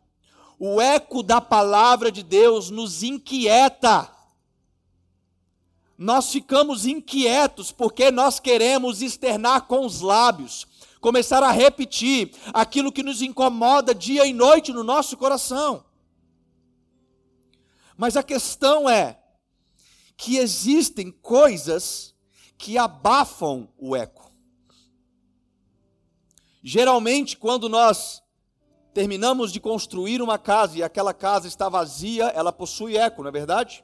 O 0.59 0.81
eco 0.81 1.23
da 1.23 1.39
palavra 1.39 2.11
de 2.11 2.23
Deus 2.23 2.71
nos 2.71 3.03
inquieta. 3.03 4.11
Nós 5.99 6.33
ficamos 6.33 6.87
inquietos 6.87 7.71
porque 7.71 8.11
nós 8.11 8.41
queremos 8.41 9.03
externar 9.03 9.67
com 9.67 9.85
os 9.85 10.01
lábios, 10.01 10.67
começar 11.00 11.42
a 11.42 11.50
repetir 11.50 12.33
aquilo 12.52 12.92
que 12.92 13.02
nos 13.02 13.23
incomoda 13.23 13.95
dia 13.95 14.26
e 14.26 14.33
noite 14.33 14.73
no 14.73 14.85
nosso 14.85 15.16
coração. 15.16 15.85
Mas 17.97 18.16
a 18.16 18.23
questão 18.23 18.88
é 18.88 19.19
que 20.16 20.37
existem 20.37 21.11
coisas 21.11 22.14
que 22.59 22.76
abafam 22.76 23.69
o 23.78 23.97
eco. 23.97 24.30
Geralmente, 26.62 27.38
quando 27.38 27.69
nós 27.69 28.23
terminamos 28.92 29.50
de 29.52 29.61
construir 29.61 30.21
uma 30.21 30.38
casa 30.38 30.76
e 30.76 30.83
aquela 30.83 31.14
casa 31.14 31.49
está 31.49 31.69
vazia, 31.69 32.25
ela 32.28 32.52
possui 32.52 32.97
eco, 32.97 33.23
não 33.23 33.28
é 33.28 33.33
verdade? 33.33 33.83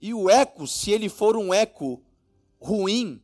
E 0.00 0.12
o 0.12 0.28
eco, 0.28 0.66
se 0.66 0.90
ele 0.90 1.08
for 1.08 1.36
um 1.36 1.52
eco 1.52 2.02
ruim, 2.60 3.22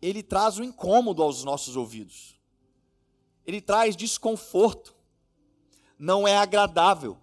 ele 0.00 0.22
traz 0.22 0.58
um 0.58 0.64
incômodo 0.64 1.22
aos 1.22 1.44
nossos 1.44 1.76
ouvidos. 1.76 2.38
Ele 3.46 3.60
traz 3.60 3.96
desconforto. 3.96 4.94
Não 5.98 6.26
é 6.26 6.36
agradável. 6.36 7.18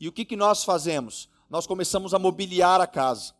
E 0.00 0.08
o 0.08 0.12
que, 0.12 0.24
que 0.24 0.36
nós 0.36 0.64
fazemos? 0.64 1.28
Nós 1.48 1.66
começamos 1.66 2.14
a 2.14 2.18
mobiliar 2.18 2.80
a 2.80 2.86
casa. 2.86 3.34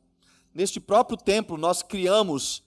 Neste 0.53 0.79
próprio 0.79 1.17
templo, 1.17 1.57
nós 1.57 1.83
criamos 1.83 2.63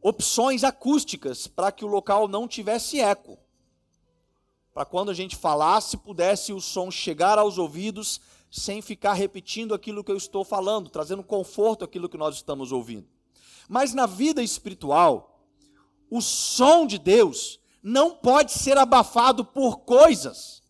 opções 0.00 0.62
acústicas 0.62 1.46
para 1.46 1.72
que 1.72 1.84
o 1.84 1.88
local 1.88 2.28
não 2.28 2.46
tivesse 2.46 3.00
eco. 3.00 3.38
Para 4.72 4.84
quando 4.84 5.10
a 5.10 5.14
gente 5.14 5.34
falasse, 5.34 5.96
pudesse 5.96 6.52
o 6.52 6.60
som 6.60 6.90
chegar 6.90 7.38
aos 7.38 7.58
ouvidos 7.58 8.20
sem 8.50 8.80
ficar 8.80 9.14
repetindo 9.14 9.74
aquilo 9.74 10.04
que 10.04 10.12
eu 10.12 10.16
estou 10.16 10.44
falando, 10.44 10.88
trazendo 10.88 11.22
conforto 11.22 11.84
àquilo 11.84 12.08
que 12.08 12.16
nós 12.16 12.36
estamos 12.36 12.72
ouvindo. 12.72 13.08
Mas 13.68 13.92
na 13.92 14.06
vida 14.06 14.42
espiritual, 14.42 15.40
o 16.10 16.20
som 16.20 16.86
de 16.86 16.98
Deus 16.98 17.58
não 17.82 18.10
pode 18.10 18.52
ser 18.52 18.78
abafado 18.78 19.44
por 19.44 19.78
coisas. 19.78 20.62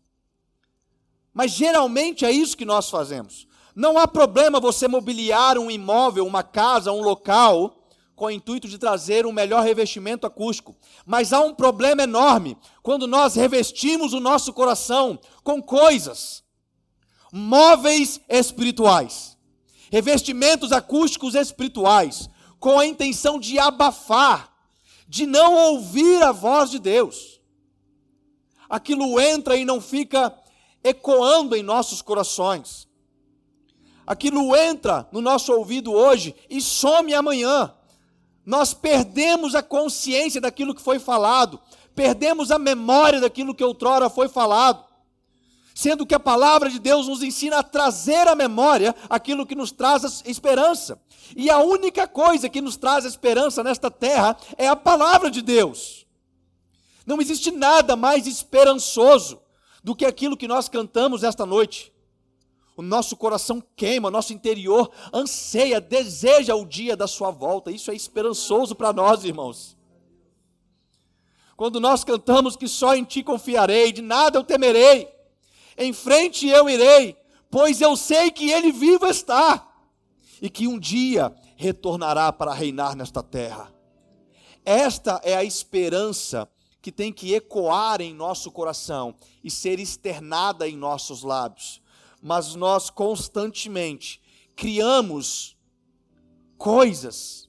Mas 1.32 1.50
geralmente 1.52 2.24
é 2.24 2.30
isso 2.30 2.56
que 2.56 2.64
nós 2.64 2.88
fazemos. 2.88 3.46
Não 3.74 3.98
há 3.98 4.08
problema 4.08 4.58
você 4.58 4.88
mobiliar 4.88 5.58
um 5.58 5.70
imóvel, 5.70 6.26
uma 6.26 6.42
casa, 6.42 6.92
um 6.92 7.02
local, 7.02 7.86
com 8.16 8.24
o 8.24 8.30
intuito 8.30 8.66
de 8.66 8.78
trazer 8.78 9.26
um 9.26 9.32
melhor 9.32 9.62
revestimento 9.62 10.26
acústico. 10.26 10.74
Mas 11.04 11.34
há 11.34 11.40
um 11.40 11.54
problema 11.54 12.02
enorme 12.02 12.56
quando 12.82 13.06
nós 13.06 13.34
revestimos 13.34 14.14
o 14.14 14.20
nosso 14.20 14.54
coração 14.54 15.20
com 15.44 15.62
coisas, 15.62 16.42
móveis 17.30 18.18
espirituais, 18.28 19.36
revestimentos 19.92 20.72
acústicos 20.72 21.34
espirituais, 21.34 22.30
com 22.66 22.80
a 22.80 22.84
intenção 22.84 23.38
de 23.38 23.60
abafar, 23.60 24.52
de 25.06 25.24
não 25.24 25.54
ouvir 25.54 26.20
a 26.24 26.32
voz 26.32 26.68
de 26.68 26.80
Deus. 26.80 27.40
Aquilo 28.68 29.20
entra 29.20 29.56
e 29.56 29.64
não 29.64 29.80
fica 29.80 30.36
ecoando 30.82 31.54
em 31.54 31.62
nossos 31.62 32.02
corações. 32.02 32.88
Aquilo 34.04 34.56
entra 34.56 35.08
no 35.12 35.20
nosso 35.20 35.52
ouvido 35.52 35.92
hoje 35.92 36.34
e 36.50 36.60
some 36.60 37.14
amanhã. 37.14 37.72
Nós 38.44 38.74
perdemos 38.74 39.54
a 39.54 39.62
consciência 39.62 40.40
daquilo 40.40 40.74
que 40.74 40.82
foi 40.82 40.98
falado, 40.98 41.60
perdemos 41.94 42.50
a 42.50 42.58
memória 42.58 43.20
daquilo 43.20 43.54
que 43.54 43.62
outrora 43.62 44.10
foi 44.10 44.28
falado. 44.28 44.84
Sendo 45.76 46.06
que 46.06 46.14
a 46.14 46.18
palavra 46.18 46.70
de 46.70 46.78
Deus 46.78 47.06
nos 47.06 47.22
ensina 47.22 47.58
a 47.58 47.62
trazer 47.62 48.26
à 48.26 48.34
memória 48.34 48.96
aquilo 49.10 49.44
que 49.44 49.54
nos 49.54 49.70
traz 49.70 50.22
esperança. 50.24 50.98
E 51.36 51.50
a 51.50 51.58
única 51.58 52.08
coisa 52.08 52.48
que 52.48 52.62
nos 52.62 52.78
traz 52.78 53.04
esperança 53.04 53.62
nesta 53.62 53.90
terra 53.90 54.38
é 54.56 54.66
a 54.66 54.74
palavra 54.74 55.30
de 55.30 55.42
Deus. 55.42 56.06
Não 57.04 57.20
existe 57.20 57.50
nada 57.50 57.94
mais 57.94 58.26
esperançoso 58.26 59.38
do 59.84 59.94
que 59.94 60.06
aquilo 60.06 60.34
que 60.34 60.48
nós 60.48 60.66
cantamos 60.66 61.22
esta 61.22 61.44
noite. 61.44 61.92
O 62.74 62.80
nosso 62.80 63.14
coração 63.14 63.62
queima, 63.76 64.08
o 64.08 64.10
nosso 64.10 64.32
interior 64.32 64.90
anseia, 65.12 65.78
deseja 65.78 66.54
o 66.54 66.64
dia 66.64 66.96
da 66.96 67.06
sua 67.06 67.30
volta. 67.30 67.70
Isso 67.70 67.90
é 67.90 67.94
esperançoso 67.94 68.74
para 68.74 68.94
nós, 68.94 69.24
irmãos. 69.24 69.76
Quando 71.54 71.78
nós 71.78 72.02
cantamos 72.02 72.56
que 72.56 72.66
só 72.66 72.96
em 72.96 73.04
ti 73.04 73.22
confiarei, 73.22 73.92
de 73.92 74.00
nada 74.00 74.38
eu 74.38 74.42
temerei, 74.42 75.14
em 75.76 75.92
frente 75.92 76.46
eu 76.48 76.68
irei, 76.68 77.16
pois 77.50 77.80
eu 77.80 77.96
sei 77.96 78.30
que 78.30 78.50
ele 78.50 78.72
vivo 78.72 79.06
está 79.06 79.66
e 80.40 80.50
que 80.50 80.66
um 80.66 80.78
dia 80.78 81.34
retornará 81.56 82.32
para 82.32 82.52
reinar 82.52 82.94
nesta 82.94 83.22
terra. 83.22 83.72
Esta 84.64 85.20
é 85.22 85.36
a 85.36 85.44
esperança 85.44 86.48
que 86.82 86.92
tem 86.92 87.12
que 87.12 87.34
ecoar 87.34 88.00
em 88.00 88.14
nosso 88.14 88.50
coração 88.50 89.14
e 89.42 89.50
ser 89.50 89.80
externada 89.80 90.68
em 90.68 90.76
nossos 90.76 91.22
lábios, 91.22 91.80
mas 92.22 92.54
nós 92.54 92.90
constantemente 92.90 94.20
criamos 94.54 95.56
coisas, 96.56 97.48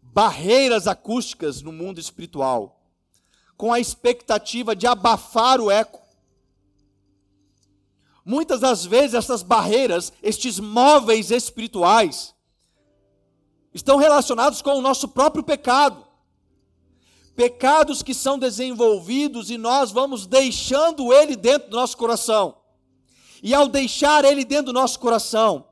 barreiras 0.00 0.86
acústicas 0.86 1.60
no 1.60 1.72
mundo 1.72 2.00
espiritual, 2.00 2.80
com 3.56 3.72
a 3.72 3.80
expectativa 3.80 4.74
de 4.74 4.86
abafar 4.86 5.60
o 5.60 5.70
eco. 5.70 6.00
Muitas 8.28 8.60
das 8.60 8.84
vezes 8.84 9.14
essas 9.14 9.42
barreiras, 9.42 10.12
estes 10.22 10.60
móveis 10.60 11.30
espirituais, 11.30 12.34
estão 13.72 13.96
relacionados 13.96 14.60
com 14.60 14.72
o 14.72 14.82
nosso 14.82 15.08
próprio 15.08 15.42
pecado. 15.42 16.06
Pecados 17.34 18.02
que 18.02 18.12
são 18.12 18.38
desenvolvidos 18.38 19.50
e 19.50 19.56
nós 19.56 19.90
vamos 19.90 20.26
deixando 20.26 21.10
ele 21.10 21.36
dentro 21.36 21.70
do 21.70 21.76
nosso 21.78 21.96
coração. 21.96 22.58
E 23.42 23.54
ao 23.54 23.66
deixar 23.66 24.26
ele 24.26 24.44
dentro 24.44 24.66
do 24.66 24.72
nosso 24.74 25.00
coração, 25.00 25.66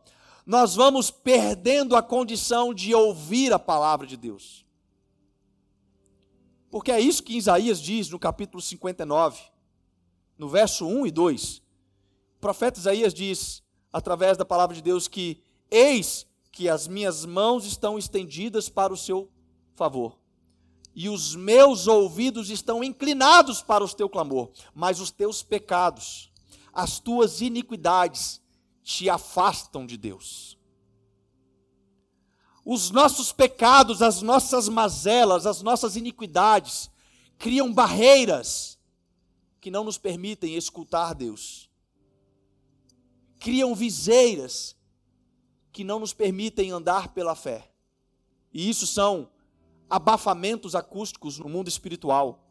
nós 0.47 0.75
vamos 0.75 1.11
perdendo 1.11 1.95
a 1.95 2.03
condição 2.03 2.73
de 2.73 2.95
ouvir 2.95 3.53
a 3.53 3.59
palavra 3.59 4.07
de 4.07 4.17
Deus. 4.17 4.65
Porque 6.71 6.91
é 6.91 6.99
isso 6.99 7.23
que 7.23 7.37
Isaías 7.37 7.79
diz 7.83 8.09
no 8.09 8.19
capítulo 8.19 8.63
59, 8.63 9.43
no 10.39 10.49
verso 10.49 10.87
1 10.87 11.07
e 11.07 11.11
2 11.11 11.66
o 11.66 11.66
profeta 12.47 12.79
Isaías 12.79 13.13
diz, 13.13 13.61
através 13.93 14.37
da 14.37 14.45
palavra 14.45 14.77
de 14.77 14.81
Deus, 14.81 15.09
que 15.09 15.43
eis 15.69 16.25
que 16.53 16.69
as 16.69 16.87
minhas 16.87 17.25
mãos 17.25 17.65
estão 17.65 17.99
estendidas 17.99 18.69
para 18.69 18.93
o 18.93 18.97
seu 18.97 19.29
favor, 19.75 20.17
e 20.95 21.09
os 21.09 21.35
meus 21.35 21.89
ouvidos 21.89 22.49
estão 22.49 22.85
inclinados 22.85 23.63
para 23.63 23.83
o 23.83 23.93
teu 23.93 24.09
clamor, 24.09 24.53
mas 24.73 25.01
os 25.01 25.11
teus 25.11 25.43
pecados, 25.43 26.31
as 26.73 27.01
tuas 27.01 27.41
iniquidades 27.41 28.41
te 28.81 29.11
afastam 29.11 29.85
de 29.85 29.97
Deus. 29.97 30.57
Os 32.65 32.93
nossos 32.93 33.33
pecados, 33.33 34.03
as 34.03 34.23
nossas 34.23 34.69
mazelas, 34.69 35.47
as 35.47 35.63
nossas 35.63 35.97
iniquidades 35.97 36.89
criam 37.39 37.73
barreiras 37.73 38.79
que 39.61 39.69
não 39.69 39.83
nos 39.83 39.99
permitem 39.99 40.55
escutar 40.55 41.13
Deus 41.13 41.67
criam 43.47 43.77
viseiras 43.77 44.75
que 45.71 45.85
não 45.85 46.01
nos 46.01 46.13
permitem 46.13 46.73
andar 46.73 47.15
pela 47.15 47.37
fé. 47.37 47.71
E 48.53 48.69
isso 48.69 48.89
são 48.89 49.31
abafamentos 49.89 50.75
acústicos 50.75 51.39
no 51.39 51.49
mundo 51.49 51.69
espiritual. 51.69 52.45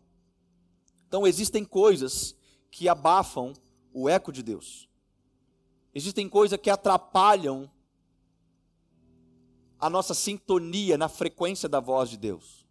Então 1.05 1.27
existem 1.27 1.65
coisas 1.65 2.33
que 2.71 2.87
abafam 2.87 3.51
o 3.93 4.07
eco 4.07 4.31
de 4.31 4.41
Deus. 4.41 4.87
Existem 5.93 6.29
coisas 6.29 6.57
que 6.57 6.69
atrapalham 6.69 7.69
a 9.77 9.89
nossa 9.89 10.13
sintonia 10.13 10.97
na 10.97 11.09
frequência 11.09 11.67
da 11.67 11.81
voz 11.81 12.09
de 12.09 12.15
Deus. 12.15 12.65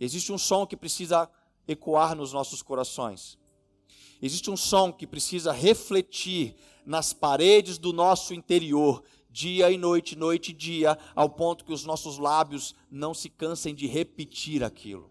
Existe 0.00 0.32
um 0.32 0.38
som 0.38 0.66
que 0.66 0.76
precisa 0.76 1.30
ecoar 1.68 2.16
nos 2.16 2.32
nossos 2.32 2.60
corações. 2.60 3.38
Existe 4.20 4.50
um 4.50 4.56
som 4.56 4.92
que 4.92 5.06
precisa 5.06 5.52
refletir 5.52 6.56
nas 6.84 7.12
paredes 7.12 7.78
do 7.78 7.92
nosso 7.92 8.34
interior, 8.34 9.02
dia 9.30 9.70
e 9.70 9.78
noite, 9.78 10.16
noite 10.16 10.50
e 10.50 10.54
dia, 10.54 10.98
ao 11.14 11.28
ponto 11.30 11.64
que 11.64 11.72
os 11.72 11.84
nossos 11.84 12.18
lábios 12.18 12.74
não 12.90 13.14
se 13.14 13.28
cansem 13.28 13.74
de 13.74 13.86
repetir 13.86 14.62
aquilo. 14.62 15.10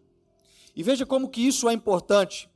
E 0.75 0.83
veja 0.83 1.05
como 1.05 1.29
que 1.29 1.41
isso 1.41 1.67
é 1.67 1.73
importante. 1.73 2.49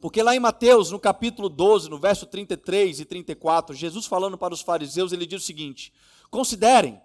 Porque 0.00 0.22
lá 0.22 0.34
em 0.34 0.40
Mateus, 0.40 0.90
no 0.90 0.98
capítulo 0.98 1.48
12, 1.48 1.88
no 1.88 1.98
verso 1.98 2.26
33 2.26 3.00
e 3.00 3.04
34, 3.04 3.74
Jesus 3.74 4.06
falando 4.06 4.38
para 4.38 4.54
os 4.54 4.60
fariseus, 4.60 5.12
ele 5.12 5.26
diz 5.26 5.42
o 5.42 5.46
seguinte: 5.46 5.92
Considerem, 6.30 7.00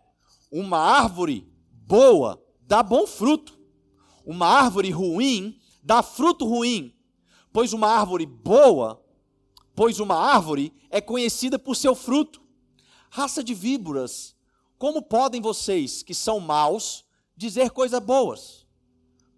uma 0.52 0.78
árvore 0.78 1.48
boa 1.72 2.44
dá 2.62 2.84
bom 2.84 3.08
fruto, 3.08 3.58
uma 4.26 4.48
árvore 4.48 4.92
ruim 4.92 5.60
dá 5.82 6.04
fruto 6.04 6.46
ruim, 6.46 6.94
Pois 7.54 7.72
uma 7.72 7.88
árvore 7.88 8.26
boa, 8.26 9.03
pois 9.76 10.00
uma 10.00 10.16
árvore 10.16 10.74
é 10.90 11.02
conhecida 11.02 11.58
por 11.58 11.76
seu 11.76 11.96
fruto. 11.96 12.42
Raça 13.10 13.44
de 13.44 13.54
víboras, 13.54 14.36
como 14.78 15.02
podem 15.02 15.42
vocês, 15.42 16.04
que 16.04 16.14
são 16.14 16.40
maus, 16.40 17.06
dizer 17.36 17.72
coisas 17.72 18.00
boas? 18.00 18.66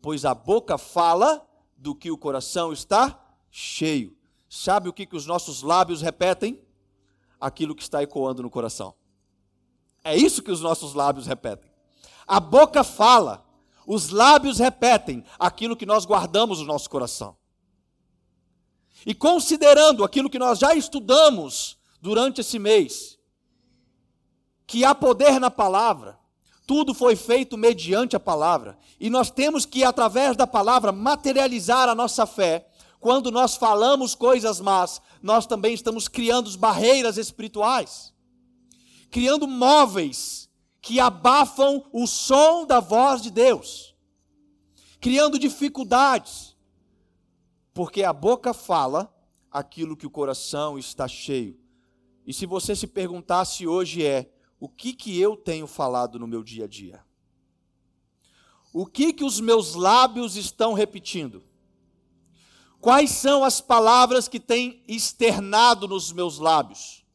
Pois 0.02 0.26
a 0.26 0.34
boca 0.34 0.78
fala 0.78 1.46
do 1.78 1.94
que 1.94 2.12
o 2.12 2.18
coração 2.18 2.72
está 2.72 3.20
cheio. 3.50 4.16
Sabe 4.50 4.88
o 4.88 4.94
que, 4.94 5.06
que 5.06 5.16
os 5.16 5.26
nossos 5.26 5.62
lábios 5.62 6.02
repetem? 6.02 6.62
Aquilo 7.40 7.76
que 7.76 7.84
está 7.84 8.02
ecoando 8.02 8.42
no 8.42 8.50
coração. 8.50 8.96
É 10.04 10.16
isso 10.16 10.42
que 10.42 10.52
os 10.52 10.62
nossos 10.62 10.94
lábios 10.94 11.28
repetem. 11.28 11.70
A 12.28 12.40
boca 12.40 12.84
fala, 12.84 13.46
os 13.86 14.10
lábios 14.10 14.60
repetem 14.60 15.24
aquilo 15.38 15.76
que 15.76 15.86
nós 15.86 16.06
guardamos 16.06 16.60
no 16.60 16.66
nosso 16.66 16.90
coração. 16.90 17.36
E 19.06 19.14
considerando 19.14 20.04
aquilo 20.04 20.30
que 20.30 20.40
nós 20.40 20.58
já 20.58 20.74
estudamos 20.74 21.78
durante 22.02 22.42
esse 22.42 22.58
mês, 22.58 23.20
que 24.66 24.84
há 24.84 24.96
poder 24.96 25.40
na 25.40 25.52
palavra, 25.52 26.18
tudo 26.66 26.94
foi 26.94 27.16
feito 27.16 27.56
mediante 27.58 28.16
a 28.16 28.20
palavra, 28.20 28.78
e 29.00 29.10
nós 29.10 29.30
temos 29.30 29.66
que, 29.66 29.84
através 29.84 30.36
da 30.36 30.48
palavra, 30.48 30.92
materializar 30.92 31.88
a 31.88 31.94
nossa 31.94 32.26
fé. 32.26 32.68
Quando 33.00 33.30
nós 33.30 33.56
falamos 33.56 34.16
coisas 34.16 34.60
más, 34.60 35.00
nós 35.22 35.46
também 35.46 35.76
estamos 35.76 36.08
criando 36.08 36.56
barreiras 36.58 37.18
espirituais, 37.18 38.12
criando 39.12 39.48
móveis 39.48 40.50
que 40.82 41.00
abafam 41.00 41.84
o 41.94 42.08
som 42.08 42.66
da 42.66 42.80
voz 42.80 43.22
de 43.22 43.30
Deus, 43.30 43.94
criando 45.00 45.38
dificuldades 45.38 46.55
porque 47.76 48.04
a 48.04 48.14
boca 48.14 48.54
fala 48.54 49.14
aquilo 49.52 49.98
que 49.98 50.08
o 50.08 50.10
coração 50.10 50.80
está 50.80 51.10
cheio. 51.10 51.60
E 52.26 52.34
se 52.34 52.46
você 52.46 52.74
se 52.74 52.88
perguntasse 52.88 53.68
hoje 53.68 54.04
é, 54.04 54.32
o 54.58 54.70
que 54.70 54.94
que 54.94 55.20
eu 55.20 55.36
tenho 55.36 55.68
falado 55.68 56.18
no 56.18 56.26
meu 56.26 56.42
dia 56.42 56.64
a 56.64 56.68
dia? 56.70 57.04
O 58.72 58.86
que 58.86 59.12
que 59.12 59.26
os 59.26 59.42
meus 59.42 59.76
lábios 59.76 60.38
estão 60.38 60.72
repetindo? 60.72 61.44
Quais 62.80 63.12
são 63.12 63.44
as 63.44 63.60
palavras 63.60 64.30
que 64.30 64.40
têm 64.40 64.82
externado 64.88 65.86
nos 65.86 66.14
meus 66.14 66.40
lábios? 66.40 67.06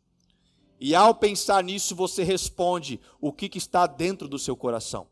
E 0.79 0.95
ao 0.95 1.15
pensar 1.15 1.65
nisso, 1.65 1.97
você 1.97 2.23
responde 2.23 3.01
o 3.19 3.33
que, 3.33 3.49
que 3.49 3.59
está 3.59 3.87
dentro 3.87 4.29
do 4.29 4.39
seu 4.39 4.55
coração. 4.55 5.09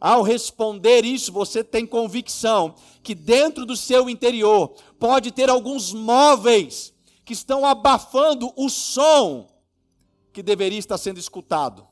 Ao 0.00 0.22
responder 0.22 1.04
isso, 1.04 1.32
você 1.32 1.64
tem 1.64 1.86
convicção 1.86 2.74
que 3.02 3.14
dentro 3.14 3.64
do 3.64 3.76
seu 3.76 4.10
interior 4.10 4.74
pode 4.98 5.30
ter 5.30 5.48
alguns 5.48 5.92
móveis 5.92 6.92
que 7.24 7.32
estão 7.32 7.64
abafando 7.64 8.52
o 8.56 8.68
som 8.68 9.48
que 10.32 10.42
deveria 10.42 10.78
estar 10.78 10.98
sendo 10.98 11.18
escutado, 11.18 11.86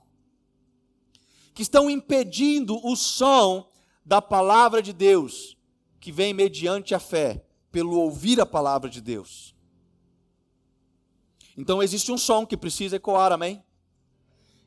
que 1.55 1.63
estão 1.63 1.89
impedindo 1.89 2.79
o 2.87 2.95
som 2.95 3.71
da 4.05 4.21
palavra 4.21 4.83
de 4.83 4.93
Deus, 4.93 5.57
que 5.99 6.13
vem 6.13 6.35
mediante 6.35 6.95
a 6.95 7.01
fé, 7.01 7.43
pelo 7.73 7.99
ouvir 7.99 8.39
a 8.41 8.47
palavra 8.47 8.91
de 8.91 9.01
Deus. 9.01 9.55
Então 11.57 11.83
existe 11.83 12.13
um 12.13 12.19
som 12.19 12.45
que 12.45 12.57
precisa 12.57 12.97
ecoar, 12.97 13.33
amém? 13.33 13.65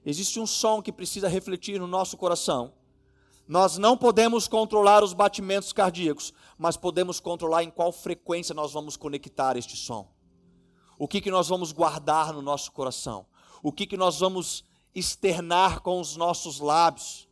Existe 0.04 0.40
um 0.40 0.48
som 0.48 0.82
que 0.82 0.92
precisa 0.92 1.28
refletir 1.28 1.80
no 1.80 1.86
nosso 1.86 2.18
coração 2.18 2.74
nós 3.48 3.78
não 3.78 3.96
podemos 3.96 4.48
controlar 4.48 5.04
os 5.04 5.14
batimentos 5.14 5.72
cardíacos, 5.72 6.34
mas 6.58 6.76
podemos 6.76 7.20
controlar 7.20 7.64
em 7.64 7.70
qual 7.70 7.94
frequência 7.94 8.54
nós 8.54 8.74
vamos 8.74 8.98
conectar 8.98 9.56
este 9.56 9.78
som. 9.78 10.12
O 11.00 11.08
que, 11.08 11.22
que 11.22 11.32
nós 11.32 11.48
vamos 11.48 11.72
guardar 11.72 12.34
no 12.34 12.42
nosso 12.42 12.72
coração? 12.72 13.26
O 13.64 13.72
que, 13.72 13.88
que 13.88 13.96
nós 13.96 14.20
vamos 14.20 14.66
externar 14.94 15.80
com 15.80 16.00
os 16.02 16.18
nossos 16.18 16.60
lábios? 16.60 17.28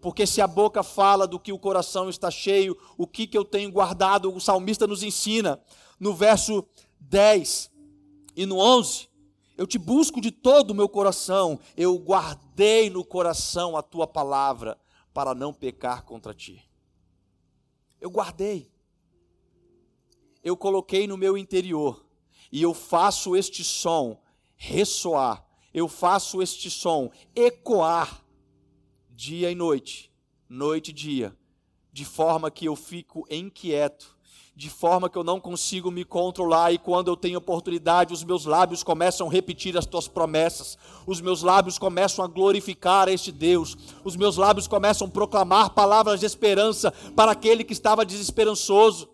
Porque 0.00 0.26
se 0.26 0.40
a 0.40 0.46
boca 0.46 0.82
fala 0.82 1.26
do 1.26 1.38
que 1.38 1.52
o 1.52 1.58
coração 1.58 2.08
está 2.08 2.30
cheio, 2.30 2.78
o 2.96 3.06
que, 3.06 3.26
que 3.26 3.36
eu 3.36 3.44
tenho 3.44 3.70
guardado? 3.70 4.34
O 4.34 4.40
salmista 4.40 4.86
nos 4.86 5.02
ensina 5.02 5.60
no 6.00 6.14
verso 6.14 6.64
10 7.00 7.70
e 8.34 8.46
no 8.46 8.58
11. 8.58 9.08
Eu 9.58 9.66
te 9.66 9.76
busco 9.76 10.20
de 10.20 10.30
todo 10.30 10.70
o 10.70 10.74
meu 10.74 10.88
coração, 10.88 11.58
eu 11.76 11.98
guardei 11.98 12.88
no 12.88 13.04
coração 13.04 13.76
a 13.76 13.82
tua 13.82 14.06
palavra 14.06 14.78
para 15.18 15.34
não 15.34 15.52
pecar 15.52 16.04
contra 16.04 16.32
ti. 16.32 16.64
Eu 18.00 18.08
guardei. 18.08 18.70
Eu 20.44 20.56
coloquei 20.56 21.08
no 21.08 21.16
meu 21.16 21.36
interior 21.36 22.06
e 22.52 22.62
eu 22.62 22.72
faço 22.72 23.34
este 23.34 23.64
som 23.64 24.22
ressoar. 24.54 25.44
Eu 25.74 25.88
faço 25.88 26.40
este 26.40 26.70
som 26.70 27.10
ecoar 27.34 28.24
dia 29.10 29.50
e 29.50 29.56
noite, 29.56 30.14
noite 30.48 30.90
e 30.90 30.92
dia, 30.92 31.36
de 31.92 32.04
forma 32.04 32.48
que 32.48 32.66
eu 32.66 32.76
fico 32.76 33.26
inquieto, 33.28 34.16
de 34.58 34.68
forma 34.68 35.08
que 35.08 35.16
eu 35.16 35.22
não 35.22 35.38
consigo 35.38 35.88
me 35.88 36.04
controlar, 36.04 36.72
e 36.72 36.78
quando 36.78 37.06
eu 37.06 37.16
tenho 37.16 37.38
oportunidade, 37.38 38.12
os 38.12 38.24
meus 38.24 38.44
lábios 38.44 38.82
começam 38.82 39.28
a 39.28 39.30
repetir 39.30 39.78
as 39.78 39.86
tuas 39.86 40.08
promessas, 40.08 40.76
os 41.06 41.20
meus 41.20 41.44
lábios 41.44 41.78
começam 41.78 42.24
a 42.24 42.28
glorificar 42.28 43.06
este 43.06 43.30
Deus, 43.30 43.76
os 44.02 44.16
meus 44.16 44.36
lábios 44.36 44.66
começam 44.66 45.06
a 45.06 45.10
proclamar 45.10 45.70
palavras 45.74 46.18
de 46.18 46.26
esperança 46.26 46.90
para 47.14 47.30
aquele 47.30 47.62
que 47.62 47.72
estava 47.72 48.04
desesperançoso. 48.04 49.08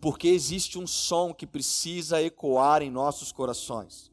Porque 0.00 0.26
existe 0.26 0.76
um 0.76 0.86
som 0.86 1.32
que 1.32 1.46
precisa 1.46 2.20
ecoar 2.20 2.82
em 2.82 2.90
nossos 2.90 3.30
corações. 3.30 4.10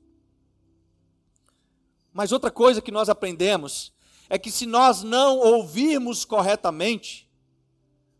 Mas 2.13 2.31
outra 2.31 2.51
coisa 2.51 2.83
que 2.83 2.91
nós 2.91 3.09
aprendemos 3.09 3.91
é 4.29 4.37
que 4.37 4.51
se 4.51 4.67
nós 4.67 5.01
não 5.01 5.39
ouvirmos 5.39 6.23
corretamente, 6.23 7.26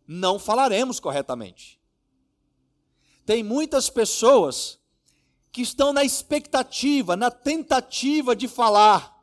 não 0.08 0.40
falaremos 0.40 1.00
corretamente. 1.00 1.80
Tem 3.26 3.44
muitas 3.44 3.90
pessoas 3.90 4.80
que 5.52 5.62
estão 5.62 5.92
na 5.92 6.04
expectativa, 6.04 7.18
na 7.18 7.30
tentativa 7.30 8.36
de 8.36 8.48
falar. 8.48 9.18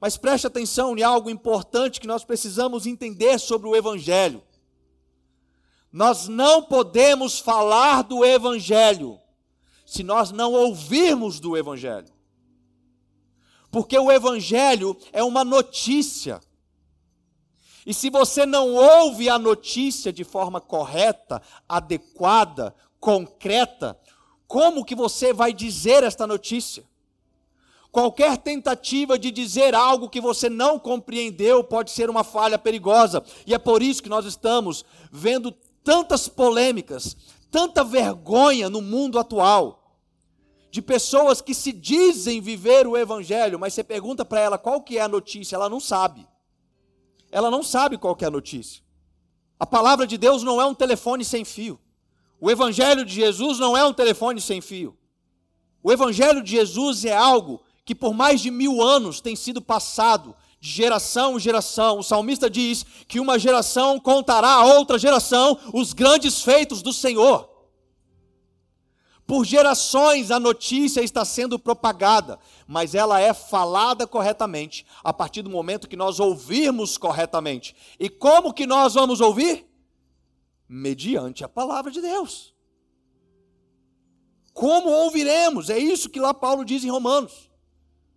Mas 0.00 0.16
preste 0.16 0.46
atenção 0.46 0.98
em 0.98 1.02
algo 1.02 1.30
importante 1.30 2.00
que 2.00 2.06
nós 2.06 2.24
precisamos 2.24 2.86
entender 2.86 3.38
sobre 3.38 3.68
o 3.68 3.76
Evangelho. 3.76 4.42
Nós 5.90 6.26
não 6.26 6.62
podemos 6.62 7.38
falar 7.38 8.02
do 8.02 8.24
Evangelho 8.24 9.20
se 9.86 10.02
nós 10.02 10.30
não 10.30 10.52
ouvirmos 10.52 11.38
do 11.38 11.56
Evangelho. 11.56 12.12
Porque 13.70 13.98
o 13.98 14.10
Evangelho 14.10 14.96
é 15.12 15.22
uma 15.22 15.44
notícia. 15.44 16.40
E 17.84 17.92
se 17.92 18.10
você 18.10 18.46
não 18.46 18.74
ouve 18.74 19.28
a 19.28 19.38
notícia 19.38 20.12
de 20.12 20.22
forma 20.22 20.60
correta, 20.60 21.42
adequada, 21.68 22.74
concreta, 23.00 23.98
como 24.46 24.84
que 24.84 24.94
você 24.94 25.32
vai 25.32 25.52
dizer 25.52 26.04
esta 26.04 26.26
notícia? 26.26 26.84
Qualquer 27.90 28.38
tentativa 28.38 29.18
de 29.18 29.30
dizer 29.30 29.74
algo 29.74 30.08
que 30.08 30.20
você 30.20 30.48
não 30.48 30.78
compreendeu 30.78 31.62
pode 31.64 31.90
ser 31.90 32.08
uma 32.08 32.24
falha 32.24 32.58
perigosa. 32.58 33.22
E 33.46 33.52
é 33.52 33.58
por 33.58 33.82
isso 33.82 34.02
que 34.02 34.08
nós 34.08 34.24
estamos 34.24 34.84
vendo 35.10 35.52
tantas 35.84 36.28
polêmicas, 36.28 37.16
tanta 37.50 37.84
vergonha 37.84 38.70
no 38.70 38.80
mundo 38.80 39.18
atual. 39.18 39.80
De 40.70 40.80
pessoas 40.80 41.42
que 41.42 41.54
se 41.54 41.70
dizem 41.70 42.40
viver 42.40 42.86
o 42.86 42.96
evangelho, 42.96 43.58
mas 43.58 43.74
você 43.74 43.84
pergunta 43.84 44.24
para 44.24 44.40
ela 44.40 44.56
qual 44.56 44.80
que 44.80 44.96
é 44.96 45.02
a 45.02 45.08
notícia, 45.08 45.56
ela 45.56 45.68
não 45.68 45.80
sabe 45.80 46.26
ela 47.32 47.50
não 47.50 47.62
sabe 47.62 47.96
qual 47.96 48.16
é 48.20 48.26
a 48.26 48.30
notícia. 48.30 48.82
A 49.58 49.66
palavra 49.66 50.06
de 50.06 50.18
Deus 50.18 50.42
não 50.42 50.60
é 50.60 50.66
um 50.66 50.74
telefone 50.74 51.24
sem 51.24 51.44
fio. 51.44 51.80
O 52.38 52.50
evangelho 52.50 53.04
de 53.04 53.14
Jesus 53.14 53.58
não 53.58 53.76
é 53.76 53.84
um 53.84 53.92
telefone 53.92 54.40
sem 54.40 54.60
fio. 54.60 54.96
O 55.82 55.90
evangelho 55.90 56.42
de 56.42 56.50
Jesus 56.50 57.04
é 57.04 57.16
algo 57.16 57.60
que 57.84 57.94
por 57.94 58.12
mais 58.12 58.40
de 58.40 58.50
mil 58.50 58.82
anos 58.82 59.20
tem 59.20 59.34
sido 59.34 59.62
passado 59.62 60.34
de 60.60 60.68
geração 60.68 61.36
em 61.36 61.40
geração. 61.40 61.98
O 61.98 62.02
salmista 62.02 62.50
diz 62.50 62.84
que 63.08 63.18
uma 63.18 63.38
geração 63.38 63.98
contará 63.98 64.48
a 64.48 64.64
outra 64.64 64.98
geração 64.98 65.58
os 65.72 65.92
grandes 65.92 66.42
feitos 66.42 66.82
do 66.82 66.92
Senhor. 66.92 67.48
Por 69.26 69.44
gerações 69.44 70.30
a 70.30 70.40
notícia 70.40 71.00
está 71.00 71.24
sendo 71.24 71.58
propagada, 71.58 72.38
mas 72.66 72.94
ela 72.94 73.20
é 73.20 73.32
falada 73.32 74.06
corretamente 74.06 74.84
a 75.02 75.12
partir 75.12 75.42
do 75.42 75.50
momento 75.50 75.88
que 75.88 75.96
nós 75.96 76.18
ouvirmos 76.18 76.98
corretamente. 76.98 77.74
E 77.98 78.08
como 78.08 78.52
que 78.52 78.66
nós 78.66 78.94
vamos 78.94 79.20
ouvir? 79.20 79.66
Mediante 80.68 81.44
a 81.44 81.48
palavra 81.48 81.90
de 81.90 82.00
Deus. 82.00 82.52
Como 84.52 84.90
ouviremos? 84.90 85.70
É 85.70 85.78
isso 85.78 86.10
que 86.10 86.20
lá 86.20 86.34
Paulo 86.34 86.64
diz 86.64 86.84
em 86.84 86.90
Romanos. 86.90 87.50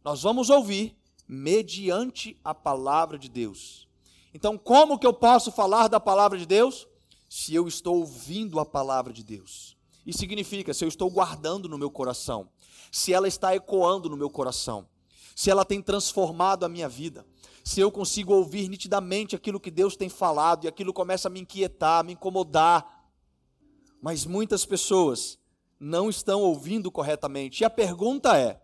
Nós 0.04 0.22
vamos 0.22 0.50
ouvir 0.50 0.96
mediante 1.28 2.39
a 2.44 2.54
palavra 2.54 3.18
de 3.18 3.30
Deus. 3.30 3.88
Então, 4.34 4.58
como 4.58 5.00
que 5.00 5.08
eu 5.08 5.13
posso 5.13 5.52
falar 5.52 5.88
da 5.88 6.00
palavra 6.00 6.38
de 6.38 6.46
Deus? 6.46 6.88
Se 7.30 7.56
eu 7.56 7.68
estou 7.68 8.00
ouvindo 8.00 8.60
a 8.60 8.65
palavra 8.65 9.13
de 9.13 9.24
Deus. 9.24 9.75
Isso 10.06 10.20
significa 10.20 10.74
se 10.74 10.84
eu 10.84 10.88
estou 10.88 11.10
guardando 11.10 11.68
no 11.68 11.78
meu 11.78 11.89
coração, 11.89 12.50
se 12.91 13.12
ela 13.12 13.28
está 13.28 13.56
ecoando 13.56 14.10
no 14.10 14.15
meu 14.15 14.30
coração, 14.30 14.88
se 15.36 15.50
ela 15.50 15.65
tem 15.65 15.82
transformado 15.82 16.63
a 16.63 16.70
minha 16.70 16.88
vida, 16.88 17.26
se 17.63 17.80
eu 17.80 17.91
consigo 17.91 18.34
ouvir 18.34 18.70
nitidamente 18.70 19.36
aquilo 19.36 19.60
que 19.60 19.72
Deus 19.72 19.96
tem 19.96 20.08
falado 20.08 20.65
e 20.65 20.68
aquilo 20.68 20.94
começa 20.94 21.28
a 21.28 21.32
me 21.32 21.39
inquietar, 21.39 22.00
a 22.00 22.04
me 22.04 22.13
incomodar. 22.13 23.10
Mas 24.00 24.24
muitas 24.24 24.63
pessoas 24.63 25.39
não 25.80 26.08
estão 26.08 26.41
ouvindo 26.41 26.91
corretamente. 26.91 27.62
E 27.62 27.65
a 27.65 27.70
pergunta 27.70 28.38
é: 28.38 28.62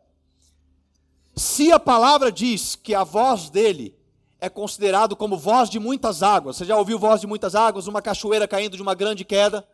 se 1.35 1.71
a 1.71 1.79
palavra 1.79 2.31
diz 2.31 2.75
que 2.75 2.93
a 2.93 3.03
voz 3.03 3.49
dele 3.49 3.97
é 4.39 4.49
considerado 4.49 5.15
como 5.15 5.35
voz 5.35 5.67
de 5.67 5.79
muitas 5.79 6.21
águas, 6.21 6.57
você 6.57 6.65
já 6.65 6.77
ouviu 6.77 6.99
voz 6.99 7.21
de 7.21 7.27
muitas 7.27 7.55
águas, 7.55 7.87
uma 7.87 8.03
cachoeira 8.03 8.47
caindo 8.47 8.75
de 8.75 8.83
uma 8.83 8.93
grande 8.93 9.25
queda? 9.25 9.67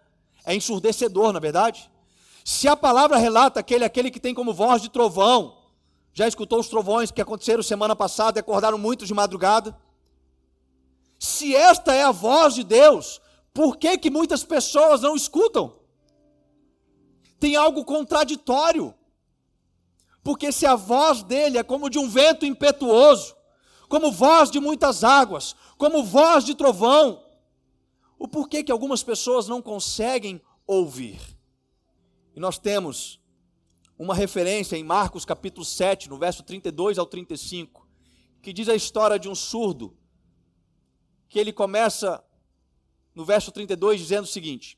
É 0.47 0.55
ensurdecedor, 0.55 1.33
na 1.33 1.39
é 1.39 1.41
verdade? 1.41 1.91
Se 2.43 2.69
a 2.69 2.75
palavra 2.77 3.17
relata 3.17 3.59
aquele, 3.59 3.83
aquele 3.83 4.09
que 4.09 4.19
tem 4.19 4.33
como 4.33 4.53
voz 4.53 4.81
de 4.81 4.89
trovão, 4.89 5.57
já 6.13 6.25
escutou 6.25 6.61
os 6.61 6.69
trovões 6.69 7.11
que 7.11 7.21
aconteceram 7.21 7.61
semana 7.61 7.93
passada 7.97 8.39
e 8.39 8.41
acordaram 8.41 8.77
muitos 8.77 9.09
de 9.09 9.13
madrugada? 9.13 9.77
Se 11.19 11.53
esta 11.53 11.93
é 11.93 12.03
a 12.03 12.11
voz 12.11 12.55
de 12.55 12.63
Deus, 12.63 13.19
por 13.53 13.75
que, 13.75 13.97
que 13.97 14.09
muitas 14.09 14.45
pessoas 14.45 15.01
não 15.01 15.17
escutam? 15.17 15.75
Tem 17.37 17.57
algo 17.57 17.83
contraditório. 17.83 18.95
Porque 20.23 20.53
se 20.53 20.65
a 20.65 20.75
voz 20.75 21.23
dele 21.23 21.57
é 21.57 21.63
como 21.63 21.89
de 21.89 21.99
um 21.99 22.07
vento 22.07 22.45
impetuoso, 22.45 23.35
como 23.89 24.13
voz 24.13 24.49
de 24.49 24.61
muitas 24.61 25.03
águas, 25.03 25.57
como 25.77 26.05
voz 26.05 26.45
de 26.45 26.55
trovão, 26.55 27.26
o 28.17 28.27
porquê 28.27 28.63
que 28.63 28.71
algumas 28.71 29.03
pessoas 29.03 29.47
não 29.47 29.61
conseguem 29.61 30.41
ouvir. 30.65 31.19
E 32.35 32.39
nós 32.39 32.57
temos 32.57 33.19
uma 33.97 34.13
referência 34.13 34.75
em 34.75 34.83
Marcos 34.83 35.25
capítulo 35.25 35.65
7, 35.65 36.09
no 36.09 36.17
verso 36.17 36.43
32 36.43 36.97
ao 36.97 37.05
35, 37.05 37.87
que 38.41 38.53
diz 38.53 38.69
a 38.69 38.75
história 38.75 39.17
de 39.17 39.27
um 39.27 39.35
surdo, 39.35 39.97
que 41.27 41.39
ele 41.39 41.51
começa 41.51 42.23
no 43.13 43.25
verso 43.25 43.51
32 43.51 43.99
dizendo 43.99 44.25
o 44.25 44.27
seguinte: 44.27 44.77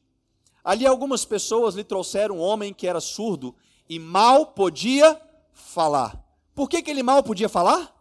Ali 0.64 0.86
algumas 0.86 1.26
pessoas 1.26 1.76
lhe 1.76 1.84
trouxeram 1.84 2.38
um 2.38 2.42
homem 2.42 2.74
que 2.74 2.88
era 2.88 3.02
surdo 3.02 3.56
e 3.90 4.00
mal 4.00 4.48
podia 4.48 5.20
falar. 5.52 6.24
Por 6.56 6.70
que, 6.70 6.82
que 6.82 6.92
ele 6.92 7.04
mal 7.04 7.24
podia 7.24 7.50
falar? 7.50 7.96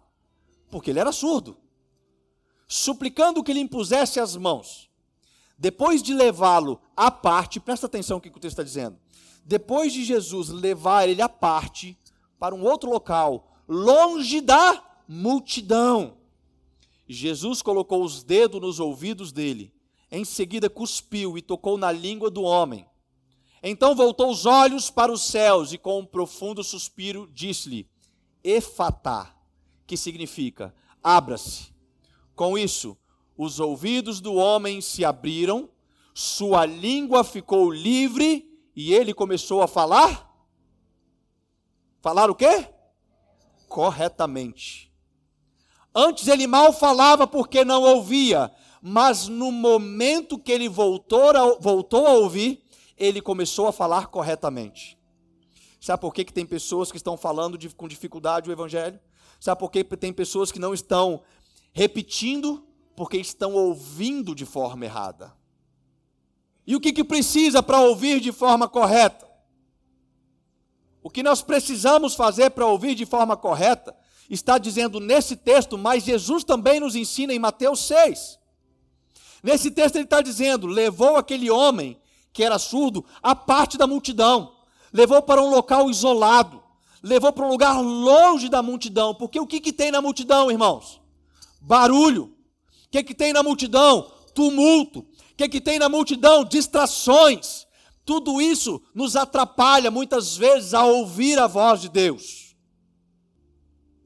Porque 0.70 0.90
ele 0.90 1.00
era 1.00 1.12
surdo. 1.12 1.58
Suplicando 2.66 3.42
que 3.42 3.52
lhe 3.52 3.60
impusesse 3.60 4.20
as 4.20 4.36
mãos. 4.36 4.87
Depois 5.58 6.02
de 6.02 6.14
levá-lo 6.14 6.80
à 6.96 7.10
parte, 7.10 7.58
presta 7.58 7.86
atenção 7.86 8.18
no 8.18 8.20
que 8.20 8.28
o 8.28 8.32
texto 8.32 8.52
está 8.52 8.62
dizendo. 8.62 8.96
Depois 9.44 9.92
de 9.92 10.04
Jesus 10.04 10.50
levar 10.50 11.08
ele 11.08 11.20
à 11.20 11.28
parte, 11.28 11.98
para 12.38 12.54
um 12.54 12.62
outro 12.62 12.88
local, 12.88 13.50
longe 13.66 14.40
da 14.40 14.82
multidão, 15.08 16.16
Jesus 17.08 17.62
colocou 17.62 18.04
os 18.04 18.22
dedos 18.22 18.60
nos 18.60 18.78
ouvidos 18.78 19.32
dele. 19.32 19.72
Em 20.12 20.24
seguida, 20.24 20.70
cuspiu 20.70 21.36
e 21.36 21.42
tocou 21.42 21.76
na 21.76 21.90
língua 21.90 22.30
do 22.30 22.42
homem. 22.42 22.86
Então 23.62 23.94
voltou 23.94 24.30
os 24.30 24.46
olhos 24.46 24.90
para 24.90 25.10
os 25.10 25.22
céus 25.22 25.72
e, 25.72 25.78
com 25.78 25.98
um 25.98 26.06
profundo 26.06 26.62
suspiro, 26.62 27.28
disse-lhe: 27.32 27.88
Efatá, 28.44 29.34
que 29.86 29.96
significa 29.96 30.74
abra-se. 31.02 31.72
Com 32.34 32.56
isso, 32.56 32.96
os 33.38 33.60
ouvidos 33.60 34.20
do 34.20 34.34
homem 34.34 34.80
se 34.80 35.04
abriram, 35.04 35.70
sua 36.12 36.66
língua 36.66 37.22
ficou 37.22 37.70
livre 37.70 38.44
e 38.74 38.92
ele 38.92 39.14
começou 39.14 39.62
a 39.62 39.68
falar? 39.68 40.28
Falar 42.00 42.28
o 42.28 42.34
quê? 42.34 42.68
Corretamente. 43.68 44.92
Antes 45.94 46.26
ele 46.26 46.48
mal 46.48 46.72
falava 46.72 47.28
porque 47.28 47.64
não 47.64 47.82
ouvia, 47.82 48.52
mas 48.82 49.28
no 49.28 49.52
momento 49.52 50.36
que 50.36 50.50
ele 50.50 50.68
voltou 50.68 51.30
a, 51.30 51.58
voltou 51.60 52.08
a 52.08 52.14
ouvir, 52.14 52.64
ele 52.96 53.20
começou 53.20 53.68
a 53.68 53.72
falar 53.72 54.08
corretamente. 54.08 54.98
Sabe 55.80 56.00
por 56.00 56.12
que, 56.12 56.24
que 56.24 56.32
tem 56.32 56.44
pessoas 56.44 56.90
que 56.90 56.96
estão 56.96 57.16
falando 57.16 57.56
de, 57.56 57.68
com 57.68 57.86
dificuldade 57.86 58.50
o 58.50 58.52
Evangelho? 58.52 58.98
Sabe 59.38 59.60
por 59.60 59.70
que 59.70 59.84
tem 59.84 60.12
pessoas 60.12 60.50
que 60.50 60.58
não 60.58 60.74
estão 60.74 61.22
repetindo 61.72 62.67
porque 62.98 63.16
estão 63.16 63.54
ouvindo 63.54 64.34
de 64.34 64.44
forma 64.44 64.84
errada. 64.84 65.32
E 66.66 66.74
o 66.74 66.80
que, 66.80 66.92
que 66.92 67.04
precisa 67.04 67.62
para 67.62 67.80
ouvir 67.80 68.18
de 68.18 68.32
forma 68.32 68.68
correta? 68.68 69.24
O 71.00 71.08
que 71.08 71.22
nós 71.22 71.40
precisamos 71.40 72.16
fazer 72.16 72.50
para 72.50 72.66
ouvir 72.66 72.96
de 72.96 73.06
forma 73.06 73.36
correta 73.36 73.96
está 74.28 74.58
dizendo 74.58 74.98
nesse 74.98 75.36
texto, 75.36 75.78
mas 75.78 76.02
Jesus 76.02 76.42
também 76.42 76.80
nos 76.80 76.96
ensina 76.96 77.32
em 77.32 77.38
Mateus 77.38 77.86
6. 77.86 78.36
Nesse 79.44 79.70
texto 79.70 79.94
ele 79.94 80.02
está 80.02 80.20
dizendo: 80.20 80.66
levou 80.66 81.16
aquele 81.16 81.48
homem 81.52 81.96
que 82.32 82.42
era 82.42 82.58
surdo 82.58 83.04
à 83.22 83.32
parte 83.32 83.78
da 83.78 83.86
multidão, 83.86 84.56
levou 84.92 85.22
para 85.22 85.40
um 85.40 85.50
local 85.50 85.88
isolado, 85.88 86.60
levou 87.00 87.32
para 87.32 87.46
um 87.46 87.48
lugar 87.48 87.80
longe 87.80 88.48
da 88.48 88.60
multidão, 88.60 89.14
porque 89.14 89.38
o 89.38 89.46
que, 89.46 89.60
que 89.60 89.72
tem 89.72 89.92
na 89.92 90.02
multidão, 90.02 90.50
irmãos? 90.50 91.00
Barulho. 91.60 92.36
O 92.88 92.90
que, 92.90 93.02
que 93.02 93.14
tem 93.14 93.34
na 93.34 93.42
multidão? 93.42 94.10
Tumulto. 94.34 95.00
O 95.00 95.36
que, 95.36 95.48
que 95.48 95.60
tem 95.60 95.78
na 95.78 95.88
multidão? 95.88 96.42
Distrações. 96.42 97.66
Tudo 98.04 98.40
isso 98.40 98.82
nos 98.94 99.14
atrapalha 99.14 99.90
muitas 99.90 100.34
vezes 100.34 100.72
a 100.72 100.86
ouvir 100.86 101.38
a 101.38 101.46
voz 101.46 101.82
de 101.82 101.90
Deus. 101.90 102.56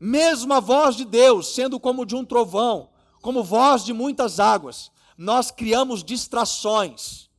Mesmo 0.01 0.53
a 0.53 0.59
voz 0.59 0.97
de 0.97 1.05
Deus, 1.05 1.55
sendo 1.55 1.79
como 1.79 2.05
de 2.05 2.16
um 2.16 2.25
trovão, 2.25 2.90
como 3.21 3.45
voz 3.45 3.85
de 3.85 3.92
muitas 3.92 4.40
águas, 4.40 4.90
nós 5.16 5.53
criamos 5.53 6.03
distrações 6.03 7.31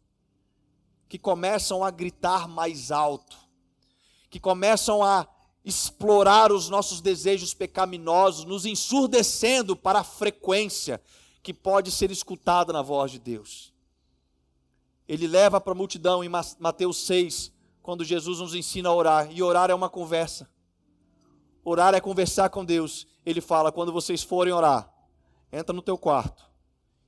que 1.09 1.19
começam 1.19 1.83
a 1.83 1.91
gritar 1.91 2.47
mais 2.47 2.89
alto, 2.89 3.37
que 4.29 4.39
começam 4.39 5.03
a 5.03 5.27
explorar 5.65 6.53
os 6.53 6.69
nossos 6.69 7.01
desejos 7.01 7.53
pecaminosos, 7.53 8.45
nos 8.45 8.65
ensurdecendo 8.65 9.75
para 9.75 9.99
a 9.99 10.03
frequência 10.03 11.01
que 11.43 11.53
pode 11.53 11.91
ser 11.91 12.09
escutada 12.09 12.71
na 12.71 12.81
voz 12.81 13.11
de 13.11 13.19
Deus. 13.19 13.73
Ele 15.07 15.27
leva 15.27 15.59
para 15.59 15.73
a 15.73 15.75
multidão 15.75 16.23
em 16.23 16.29
Mateus 16.29 16.97
6, 17.05 17.51
quando 17.81 18.05
Jesus 18.05 18.39
nos 18.39 18.55
ensina 18.55 18.87
a 18.87 18.95
orar, 18.95 19.29
e 19.29 19.43
orar 19.43 19.69
é 19.69 19.75
uma 19.75 19.89
conversa. 19.89 20.49
Orar 21.65 21.93
é 21.93 21.99
conversar 21.99 22.49
com 22.49 22.63
Deus. 22.63 23.05
Ele 23.25 23.41
fala: 23.41 23.71
quando 23.71 23.91
vocês 23.91 24.23
forem 24.23 24.53
orar, 24.53 24.89
entra 25.51 25.73
no 25.73 25.81
teu 25.81 25.97
quarto 25.97 26.49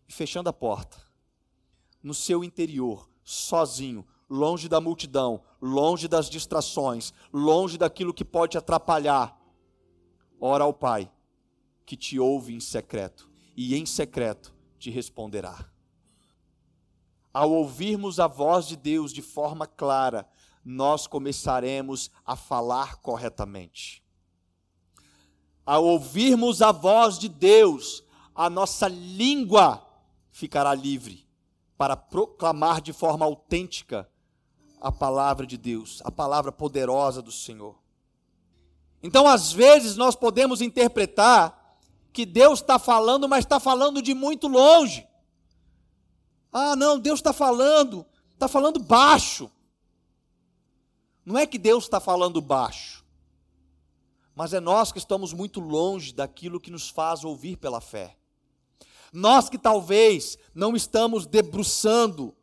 e 0.08 0.14
fechando 0.14 0.50
a 0.50 0.54
porta, 0.54 0.98
no 2.04 2.14
seu 2.14 2.44
interior, 2.44 3.10
sozinho, 3.24 4.06
longe 4.30 4.68
da 4.68 4.82
multidão, 4.82 5.42
longe 5.62 6.08
das 6.10 6.30
distrações, 6.30 7.14
longe 7.32 7.78
daquilo 7.78 8.14
que 8.14 8.26
pode 8.26 8.58
atrapalhar, 8.58 9.40
ora 10.40 10.66
ao 10.66 10.74
Pai, 10.74 11.10
que 11.86 11.96
te 11.96 12.20
ouve 12.20 12.54
em 12.54 12.60
secreto, 12.60 13.30
e 13.56 13.76
em 13.76 13.86
secreto 13.86 14.54
te 14.78 14.90
responderá. 14.90 15.70
Ao 17.34 17.52
ouvirmos 17.52 18.20
a 18.20 18.28
voz 18.28 18.68
de 18.68 18.76
Deus 18.76 19.12
de 19.12 19.22
forma 19.22 19.68
clara, 19.68 20.28
nós 20.64 21.06
começaremos 21.06 22.10
a 22.26 22.36
falar 22.36 22.98
corretamente. 22.98 24.04
Ao 25.66 25.84
ouvirmos 25.84 26.62
a 26.62 26.72
voz 26.72 27.18
de 27.18 27.28
Deus, 27.28 28.04
a 28.34 28.50
nossa 28.50 28.88
língua 28.88 29.86
ficará 30.32 30.74
livre 30.74 31.28
para 31.78 31.98
proclamar 31.98 32.82
de 32.82 32.94
forma 32.94 33.26
autêntica 33.26 34.10
a 34.80 34.92
palavra 34.92 35.46
de 35.46 35.58
Deus, 35.58 36.02
a 36.06 36.12
palavra 36.12 36.52
poderosa 36.52 37.22
do 37.22 37.32
Senhor. 37.32 37.76
Então, 39.02 39.28
às 39.28 39.52
vezes, 39.52 39.96
nós 39.96 40.16
podemos 40.16 40.62
interpretar 40.62 41.65
que 42.16 42.26
Deus 42.26 42.62
está 42.62 42.80
falando, 42.80 43.28
mas 43.28 43.44
está 43.44 43.60
falando 43.60 44.02
de 44.02 44.14
muito 44.14 44.48
longe. 44.48 45.06
Ah, 46.50 46.74
não, 46.74 46.98
Deus 46.98 47.20
está 47.20 47.34
falando, 47.34 48.06
está 48.32 48.48
falando 48.48 48.80
baixo. 48.80 49.52
Não 51.26 51.38
é 51.38 51.46
que 51.46 51.58
Deus 51.58 51.84
está 51.84 52.00
falando 52.00 52.40
baixo, 52.40 53.04
mas 54.34 54.54
é 54.54 54.62
nós 54.62 54.94
que 54.94 54.98
estamos 54.98 55.34
muito 55.34 55.60
longe 55.60 56.14
daquilo 56.14 56.60
que 56.60 56.72
nos 56.72 56.88
faz 56.88 57.26
ouvir 57.26 57.58
pela 57.58 57.82
fé. 57.82 58.16
Nós 59.12 59.50
que 59.50 59.58
talvez 59.58 60.38
não 60.54 60.74
estamos 60.74 61.26
debruçando 61.26 62.34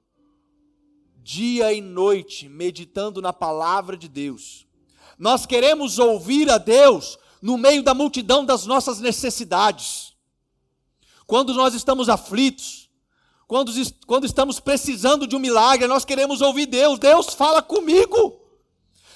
dia 1.17 1.73
e 1.73 1.81
noite, 1.81 2.47
meditando 2.47 3.23
na 3.23 3.33
palavra 3.33 3.97
de 3.97 4.09
Deus. 4.09 4.67
Nós 5.19 5.47
queremos 5.47 5.99
ouvir 5.99 6.51
a 6.51 6.59
Deus 6.59 7.19
no 7.43 7.59
meio 7.59 7.83
da 7.83 7.93
multidão 7.93 8.45
das 8.45 8.65
nossas 8.65 9.01
necessidades. 9.01 10.15
Quando 11.27 11.53
nós 11.53 11.75
estamos 11.75 12.09
aflitos, 12.09 12.89
quando, 13.49 13.73
quando 14.07 14.25
estamos 14.25 14.61
precisando 14.61 15.27
de 15.27 15.35
um 15.35 15.41
milagre, 15.41 15.89
nós 15.89 16.05
queremos 16.05 16.41
ouvir 16.41 16.67
Deus. 16.67 16.99
Deus 16.99 17.35
fala 17.35 17.61
comigo. 17.61 18.41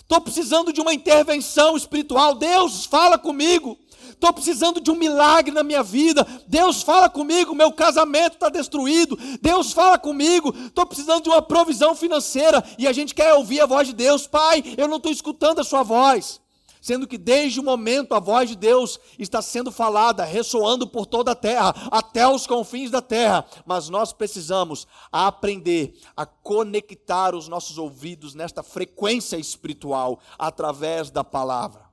Estou 0.01 0.21
precisando 0.21 0.73
de 0.73 0.81
uma 0.81 0.93
intervenção 0.93 1.77
espiritual. 1.77 2.35
Deus 2.35 2.85
fala 2.85 3.17
comigo 3.17 3.79
estou 4.17 4.33
precisando 4.33 4.81
de 4.81 4.91
um 4.91 4.97
milagre 4.97 5.55
na 5.55 5.63
minha 5.63 5.83
vida. 5.83 6.27
Deus 6.47 6.83
fala 6.83 7.09
comigo, 7.09 7.55
meu 7.55 7.71
casamento 7.71 8.35
está 8.35 8.49
destruído. 8.49 9.17
Deus 9.41 9.73
fala 9.73 9.99
comigo, 9.99 10.55
estou 10.67 10.87
precisando 10.87 11.23
de 11.23 11.29
uma 11.29 11.43
provisão 11.43 11.95
financeira. 11.95 12.65
E 12.79 12.89
a 12.89 12.93
gente 12.93 13.15
quer 13.15 13.35
ouvir 13.35 13.61
a 13.61 13.67
voz 13.67 13.89
de 13.89 13.95
Deus, 13.95 14.27
Pai, 14.27 14.65
eu 14.77 14.89
não 14.89 14.97
estou 14.97 15.13
escutando 15.13 15.61
a 15.61 15.65
Sua 15.65 15.83
voz. 15.83 16.41
Sendo 16.87 17.09
que 17.09 17.19
desde 17.19 17.59
o 17.59 17.65
momento 17.65 18.15
a 18.15 18.21
voz 18.21 18.49
de 18.49 18.55
Deus 18.55 19.01
está 19.19 19.43
sendo 19.43 19.73
falada, 19.73 20.25
ressoando 20.25 20.87
por 20.87 21.05
toda 21.05 21.33
a 21.33 21.35
terra, 21.35 21.75
até 21.91 22.29
os 22.29 22.47
confins 22.47 22.93
da 22.93 23.03
terra. 23.03 23.45
Mas 23.67 23.89
nós 23.89 24.13
precisamos 24.13 24.87
aprender 25.11 25.99
a 26.17 26.25
conectar 26.25 27.35
os 27.35 27.49
nossos 27.49 27.77
ouvidos 27.77 28.37
nesta 28.37 28.63
frequência 28.63 29.37
espiritual 29.37 30.21
através 30.39 31.11
da 31.11 31.25
palavra. 31.25 31.91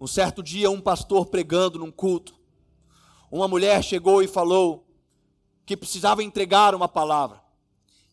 Um 0.00 0.06
certo 0.06 0.42
dia, 0.42 0.70
um 0.70 0.80
pastor 0.80 1.26
pregando 1.26 1.78
num 1.78 1.92
culto, 1.92 2.34
uma 3.30 3.46
mulher 3.46 3.84
chegou 3.84 4.22
e 4.22 4.26
falou 4.26 4.86
que 5.66 5.76
precisava 5.76 6.22
entregar 6.22 6.74
uma 6.74 6.88
palavra. 6.88 7.44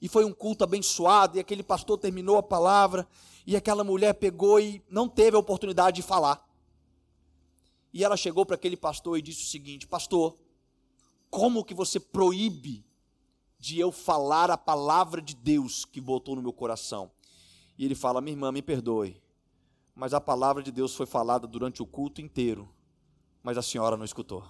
E 0.01 0.09
foi 0.09 0.25
um 0.25 0.33
culto 0.33 0.65
abençoado, 0.65 1.37
e 1.37 1.39
aquele 1.39 1.63
pastor 1.63 1.97
terminou 1.97 2.35
a 2.35 2.43
palavra, 2.43 3.07
e 3.45 3.55
aquela 3.55 3.83
mulher 3.83 4.13
pegou 4.13 4.59
e 4.59 4.83
não 4.89 5.07
teve 5.07 5.35
a 5.35 5.39
oportunidade 5.39 5.97
de 5.97 6.01
falar. 6.01 6.47
E 7.93 8.03
ela 8.03 8.17
chegou 8.17 8.45
para 8.45 8.55
aquele 8.55 8.77
pastor 8.77 9.17
e 9.17 9.21
disse 9.21 9.43
o 9.43 9.47
seguinte: 9.47 9.87
Pastor, 9.87 10.37
como 11.29 11.63
que 11.63 11.73
você 11.73 11.99
proíbe 11.99 12.85
de 13.59 13.79
eu 13.79 13.91
falar 13.91 14.49
a 14.49 14.57
palavra 14.57 15.21
de 15.21 15.35
Deus 15.35 15.85
que 15.85 16.01
botou 16.01 16.35
no 16.35 16.41
meu 16.41 16.53
coração? 16.53 17.11
E 17.77 17.85
ele 17.85 17.95
fala: 17.95 18.21
Minha 18.21 18.33
irmã, 18.33 18.51
me 18.51 18.61
perdoe 18.61 19.23
mas 19.95 20.13
a 20.13 20.21
palavra 20.21 20.63
de 20.63 20.71
Deus 20.71 20.95
foi 20.95 21.05
falada 21.05 21.45
durante 21.45 21.81
o 21.81 21.85
culto 21.85 22.21
inteiro, 22.21 22.69
mas 23.43 23.57
a 23.57 23.61
senhora 23.61 23.95
não 23.95 24.05
escutou. 24.05 24.43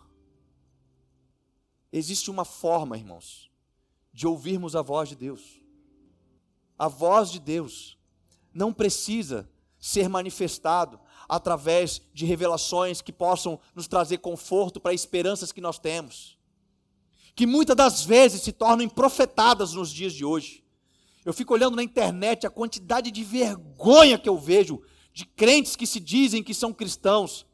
Existe 1.92 2.32
uma 2.32 2.46
forma, 2.46 2.98
irmãos, 2.98 3.52
de 4.12 4.26
ouvirmos 4.26 4.76
a 4.76 4.82
voz 4.82 5.10
de 5.10 5.16
Deus. 5.16 5.62
A 6.78 6.88
voz 6.88 7.30
de 7.30 7.40
Deus 7.40 7.98
não 8.54 8.72
precisa 8.72 9.50
ser 9.80 10.08
manifestado 10.08 11.00
através 11.28 12.02
de 12.14 12.26
revelações 12.26 13.02
que 13.02 13.12
possam 13.12 13.60
nos 13.76 13.88
trazer 13.88 14.20
conforto 14.20 14.80
para 14.80 14.94
esperanças 14.94 15.52
que 15.52 15.60
nós 15.60 15.80
temos, 15.80 16.38
que 17.36 17.46
muitas 17.46 17.76
das 17.76 18.04
vezes 18.06 18.42
se 18.42 18.52
tornam 18.52 18.88
profetadas 18.88 19.74
nos 19.74 19.92
dias 19.92 20.14
de 20.14 20.24
hoje. 20.24 20.64
Eu 21.26 21.34
fico 21.34 21.54
olhando 21.54 21.76
na 21.76 21.84
internet 21.84 22.46
a 22.46 22.50
quantidade 22.50 23.10
de 23.10 23.24
vergonha 23.24 24.18
que 24.18 24.30
eu 24.30 24.38
vejo 24.38 24.82
de 25.14 25.26
crentes 25.26 25.76
que 25.76 25.88
se 25.88 26.00
dizem 26.00 26.44
que 26.44 26.54
são 26.54 26.74
cristãos, 26.74 27.46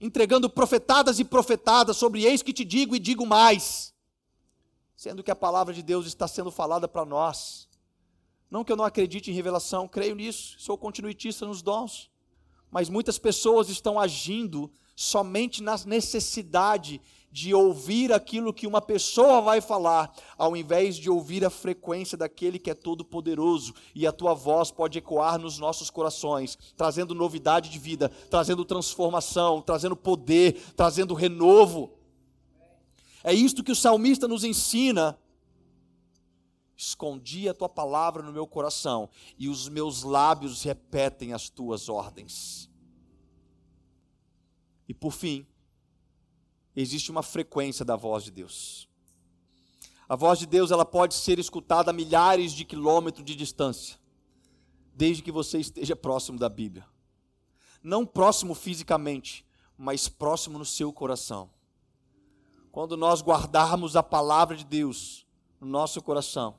entregando 0.00 0.50
profetadas 0.50 1.18
e 1.18 1.24
profetadas 1.24 1.96
sobre 1.96 2.24
eis 2.24 2.42
que 2.42 2.52
te 2.52 2.64
digo 2.64 2.94
e 2.94 2.98
digo 2.98 3.26
mais, 3.26 3.94
sendo 4.96 5.22
que 5.22 5.30
a 5.30 5.36
palavra 5.36 5.72
de 5.72 5.82
Deus 5.82 6.06
está 6.06 6.28
sendo 6.28 6.50
falada 6.50 6.86
para 6.86 7.04
nós. 7.04 7.68
Não 8.54 8.62
que 8.62 8.70
eu 8.70 8.76
não 8.76 8.84
acredite 8.84 9.32
em 9.32 9.34
revelação, 9.34 9.88
creio 9.88 10.14
nisso, 10.14 10.54
sou 10.60 10.78
continuitista 10.78 11.44
nos 11.44 11.60
dons, 11.60 12.08
mas 12.70 12.88
muitas 12.88 13.18
pessoas 13.18 13.68
estão 13.68 13.98
agindo 13.98 14.70
somente 14.94 15.60
na 15.60 15.76
necessidade 15.84 17.00
de 17.32 17.52
ouvir 17.52 18.12
aquilo 18.12 18.54
que 18.54 18.64
uma 18.64 18.80
pessoa 18.80 19.40
vai 19.40 19.60
falar, 19.60 20.14
ao 20.38 20.56
invés 20.56 20.94
de 20.94 21.10
ouvir 21.10 21.44
a 21.44 21.50
frequência 21.50 22.16
daquele 22.16 22.60
que 22.60 22.70
é 22.70 22.74
todo-poderoso, 22.74 23.74
e 23.92 24.06
a 24.06 24.12
tua 24.12 24.34
voz 24.34 24.70
pode 24.70 24.98
ecoar 24.98 25.36
nos 25.36 25.58
nossos 25.58 25.90
corações, 25.90 26.56
trazendo 26.76 27.12
novidade 27.12 27.68
de 27.68 27.78
vida, 27.80 28.08
trazendo 28.30 28.64
transformação, 28.64 29.60
trazendo 29.60 29.96
poder, 29.96 30.62
trazendo 30.76 31.12
renovo. 31.12 31.90
É 33.24 33.34
isto 33.34 33.64
que 33.64 33.72
o 33.72 33.76
salmista 33.76 34.28
nos 34.28 34.44
ensina. 34.44 35.18
Escondi 36.76 37.48
a 37.48 37.54
tua 37.54 37.68
palavra 37.68 38.22
no 38.22 38.32
meu 38.32 38.46
coração, 38.46 39.08
e 39.38 39.48
os 39.48 39.68
meus 39.68 40.02
lábios 40.02 40.62
repetem 40.62 41.32
as 41.32 41.48
tuas 41.48 41.88
ordens. 41.88 42.68
E 44.88 44.92
por 44.92 45.12
fim, 45.12 45.46
existe 46.74 47.10
uma 47.10 47.22
frequência 47.22 47.84
da 47.84 47.96
voz 47.96 48.24
de 48.24 48.30
Deus. 48.30 48.88
A 50.08 50.16
voz 50.16 50.38
de 50.38 50.46
Deus 50.46 50.70
ela 50.70 50.84
pode 50.84 51.14
ser 51.14 51.38
escutada 51.38 51.90
a 51.90 51.94
milhares 51.94 52.52
de 52.52 52.64
quilômetros 52.64 53.24
de 53.24 53.34
distância, 53.34 53.98
desde 54.94 55.22
que 55.22 55.32
você 55.32 55.58
esteja 55.58 55.96
próximo 55.96 56.38
da 56.38 56.48
Bíblia. 56.48 56.86
Não 57.82 58.04
próximo 58.04 58.54
fisicamente, 58.54 59.46
mas 59.76 60.08
próximo 60.08 60.58
no 60.58 60.64
seu 60.64 60.92
coração. 60.92 61.50
quando 62.74 62.96
nós 62.96 63.22
guardarmos 63.22 63.94
a 63.94 64.02
palavra 64.02 64.56
de 64.56 64.64
Deus 64.64 65.24
no 65.60 65.66
nosso 65.68 66.02
coração, 66.02 66.58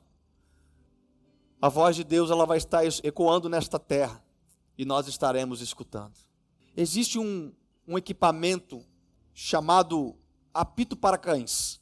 a 1.60 1.68
voz 1.68 1.96
de 1.96 2.04
Deus 2.04 2.30
ela 2.30 2.46
vai 2.46 2.58
estar 2.58 2.84
ecoando 3.02 3.48
nesta 3.48 3.78
terra 3.78 4.22
e 4.76 4.84
nós 4.84 5.08
estaremos 5.08 5.60
escutando. 5.60 6.14
Existe 6.76 7.18
um, 7.18 7.52
um 7.88 7.96
equipamento 7.96 8.84
chamado 9.32 10.16
apito 10.52 10.96
para 10.96 11.16
cães. 11.16 11.80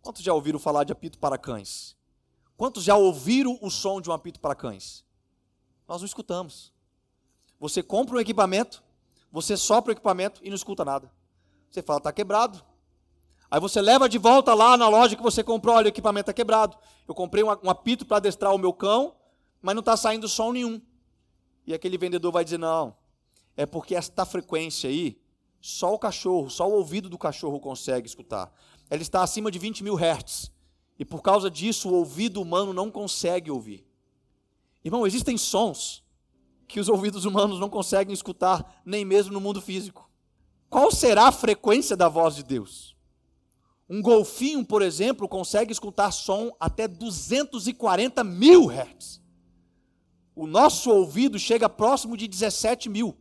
Quantos 0.00 0.22
já 0.22 0.32
ouviram 0.32 0.58
falar 0.58 0.84
de 0.84 0.92
apito 0.92 1.18
para 1.18 1.36
cães? 1.36 1.96
Quantos 2.56 2.82
já 2.82 2.96
ouviram 2.96 3.58
o 3.60 3.70
som 3.70 4.00
de 4.00 4.08
um 4.08 4.12
apito 4.12 4.40
para 4.40 4.54
cães? 4.54 5.04
Nós 5.86 6.00
não 6.00 6.06
escutamos. 6.06 6.72
Você 7.60 7.82
compra 7.82 8.16
um 8.16 8.20
equipamento, 8.20 8.82
você 9.30 9.56
sopra 9.56 9.90
o 9.90 9.94
equipamento 9.94 10.40
e 10.42 10.48
não 10.48 10.56
escuta 10.56 10.84
nada. 10.84 11.12
Você 11.70 11.82
fala, 11.82 11.98
está 11.98 12.12
quebrado. 12.12 12.64
Aí 13.50 13.58
você 13.60 13.80
leva 13.80 14.08
de 14.08 14.18
volta 14.18 14.52
lá 14.52 14.76
na 14.76 14.88
loja 14.88 15.16
que 15.16 15.22
você 15.22 15.42
comprou, 15.42 15.76
olha, 15.76 15.86
o 15.86 15.88
equipamento 15.88 16.30
está 16.30 16.32
quebrado. 16.32 16.76
Eu 17.06 17.14
comprei 17.14 17.42
um, 17.42 17.48
um 17.48 17.70
apito 17.70 18.04
para 18.04 18.18
adestrar 18.18 18.54
o 18.54 18.58
meu 18.58 18.72
cão, 18.72 19.14
mas 19.62 19.74
não 19.74 19.80
está 19.80 19.96
saindo 19.96 20.28
som 20.28 20.52
nenhum. 20.52 20.80
E 21.66 21.72
aquele 21.72 21.96
vendedor 21.96 22.30
vai 22.30 22.44
dizer, 22.44 22.58
não, 22.58 22.94
é 23.56 23.64
porque 23.64 23.94
esta 23.94 24.24
frequência 24.26 24.90
aí, 24.90 25.18
só 25.60 25.94
o 25.94 25.98
cachorro, 25.98 26.50
só 26.50 26.68
o 26.68 26.72
ouvido 26.72 27.08
do 27.08 27.18
cachorro 27.18 27.58
consegue 27.58 28.06
escutar. 28.06 28.52
Ela 28.90 29.02
está 29.02 29.22
acima 29.22 29.50
de 29.50 29.58
20 29.58 29.82
mil 29.82 29.94
hertz. 29.94 30.50
E 30.98 31.04
por 31.04 31.22
causa 31.22 31.50
disso, 31.50 31.88
o 31.88 31.94
ouvido 31.94 32.42
humano 32.42 32.72
não 32.72 32.90
consegue 32.90 33.50
ouvir. 33.50 33.86
Irmão, 34.84 35.06
existem 35.06 35.36
sons 35.38 36.04
que 36.66 36.80
os 36.80 36.88
ouvidos 36.88 37.24
humanos 37.24 37.58
não 37.58 37.70
conseguem 37.70 38.12
escutar, 38.12 38.82
nem 38.84 39.04
mesmo 39.04 39.32
no 39.32 39.40
mundo 39.40 39.60
físico. 39.60 40.08
Qual 40.68 40.90
será 40.90 41.28
a 41.28 41.32
frequência 41.32 41.96
da 41.96 42.08
voz 42.08 42.36
de 42.36 42.42
Deus? 42.42 42.97
Um 43.88 44.02
golfinho, 44.02 44.64
por 44.64 44.82
exemplo, 44.82 45.26
consegue 45.26 45.72
escutar 45.72 46.10
som 46.12 46.54
até 46.60 46.86
240 46.86 48.22
mil 48.22 48.66
hertz. 48.66 49.20
O 50.34 50.46
nosso 50.46 50.90
ouvido 50.90 51.38
chega 51.38 51.68
próximo 51.68 52.16
de 52.16 52.28
17 52.28 52.88
mil. 52.88 53.16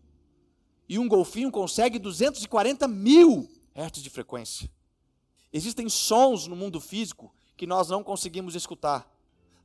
E 0.90 1.00
um 1.00 1.08
golfinho 1.08 1.52
consegue 1.52 1.98
240 1.98 2.88
mil 2.88 3.50
hertz 3.74 4.04
de 4.04 4.10
frequência. 4.10 4.70
Existem 5.52 5.88
sons 5.88 6.48
no 6.48 6.56
mundo 6.56 6.80
físico 6.82 7.34
que 7.56 7.66
nós 7.66 7.90
não 7.90 8.04
conseguimos 8.04 8.54
escutar. 8.54 9.10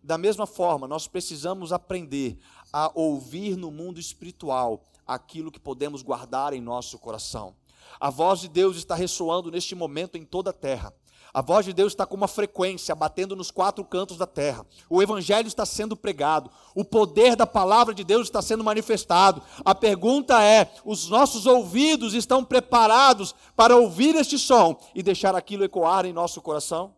Da 0.03 0.17
mesma 0.17 0.47
forma, 0.47 0.89
nós 0.89 1.07
precisamos 1.07 1.73
aprender 1.73 2.39
a 2.73 2.91
ouvir 2.95 3.57
no 3.57 3.71
mundo 3.71 4.01
espiritual 4.01 4.85
aquilo 5.07 5.51
que 5.53 5.61
podemos 5.61 6.03
guardar 6.03 6.53
em 6.53 6.61
nosso 6.61 6.99
coração. 6.99 7.55
A 8.01 8.11
voz 8.11 8.41
de 8.41 8.49
Deus 8.49 8.77
está 8.77 8.95
ressoando 8.95 9.51
neste 9.51 9.75
momento 9.75 10.17
em 10.17 10.25
toda 10.25 10.51
a 10.51 10.53
terra. 10.53 10.93
A 11.35 11.41
voz 11.41 11.65
de 11.65 11.73
Deus 11.73 11.93
está 11.93 12.05
com 12.05 12.15
uma 12.15 12.29
frequência, 12.29 12.95
batendo 12.95 13.35
nos 13.35 13.51
quatro 13.51 13.83
cantos 13.85 14.19
da 14.19 14.27
terra. 14.27 14.67
O 14.91 15.03
Evangelho 15.03 15.49
está 15.49 15.65
sendo 15.65 15.97
pregado. 15.97 16.51
O 16.75 16.85
poder 16.85 17.35
da 17.37 17.47
palavra 17.47 17.95
de 17.95 18.05
Deus 18.05 18.27
está 18.27 18.43
sendo 18.43 18.63
manifestado. 18.63 19.43
A 19.65 19.75
pergunta 19.75 20.43
é: 20.43 20.71
os 20.85 21.09
nossos 21.09 21.47
ouvidos 21.47 22.13
estão 22.13 22.45
preparados 22.45 23.35
para 23.57 23.75
ouvir 23.75 24.15
este 24.15 24.39
som 24.39 24.79
e 24.95 25.03
deixar 25.03 25.35
aquilo 25.35 25.65
ecoar 25.65 26.05
em 26.05 26.13
nosso 26.13 26.43
coração? 26.43 26.95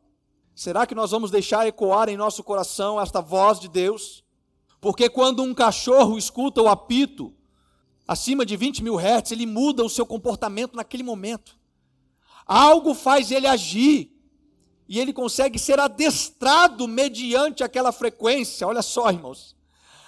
Será 0.53 0.85
que 0.85 0.97
nós 0.97 1.13
vamos 1.13 1.31
deixar 1.31 1.67
ecoar 1.67 2.09
em 2.09 2.17
nosso 2.17 2.43
coração 2.43 3.01
esta 3.01 3.21
voz 3.21 3.61
de 3.61 3.69
Deus? 3.69 4.25
Porque 4.81 5.09
quando 5.09 5.43
um 5.43 5.55
cachorro 5.55 6.19
escuta 6.19 6.61
o 6.61 6.69
apito 6.69 7.33
acima 8.07 8.45
de 8.45 8.57
20 8.57 8.83
mil 8.83 8.97
hertz, 8.97 9.33
ele 9.33 9.47
muda 9.47 9.85
o 9.85 9.89
seu 9.89 10.07
comportamento 10.07 10.75
naquele 10.77 11.03
momento. 11.03 11.59
Algo 12.47 12.95
faz 12.95 13.31
ele 13.31 13.47
agir. 13.47 14.11
E 14.87 15.01
ele 15.01 15.13
consegue 15.13 15.59
ser 15.59 15.81
adestrado 15.81 16.87
mediante 16.87 17.65
aquela 17.65 17.91
frequência. 17.91 18.67
Olha 18.67 18.83
só, 18.83 19.11
irmãos. 19.11 19.57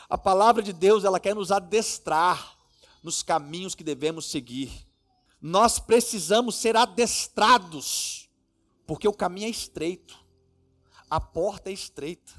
A 0.09 0.19
palavra 0.19 0.63
de 0.63 0.73
Deus, 0.73 1.05
ela 1.05 1.19
quer 1.19 1.35
nos 1.35 1.51
adestrar 1.51 2.57
nos 3.03 3.23
caminhos 3.23 3.75
que 3.75 3.83
devemos 3.83 4.27
seguir. 4.27 4.71
Nós 5.41 5.79
precisamos 5.79 6.57
ser 6.57 6.77
adestrados, 6.77 8.29
porque 8.87 9.09
o 9.09 9.13
caminho 9.13 9.47
é 9.47 9.51
estreito 9.51 10.27
a 11.11 11.21
porta 11.21 11.71
é 11.71 11.73
estreita. 11.73 12.33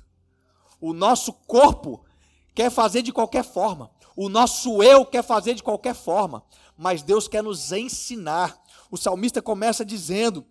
O 0.80 0.94
nosso 0.94 1.34
corpo 1.34 2.06
quer 2.54 2.70
fazer 2.70 3.02
de 3.02 3.12
qualquer 3.12 3.44
forma. 3.44 3.90
O 4.18 4.30
nosso 4.30 4.82
eu 4.82 5.06
quer 5.06 5.24
fazer 5.24 5.54
de 5.54 5.62
qualquer 5.62 5.94
forma. 5.94 6.44
Mas 6.76 7.04
Deus 7.04 7.28
quer 7.28 7.44
nos 7.44 7.72
ensinar. 7.72 8.60
O 8.90 8.98
salmista 8.98 9.44
começa 9.44 9.86
dizendo: 9.86 10.44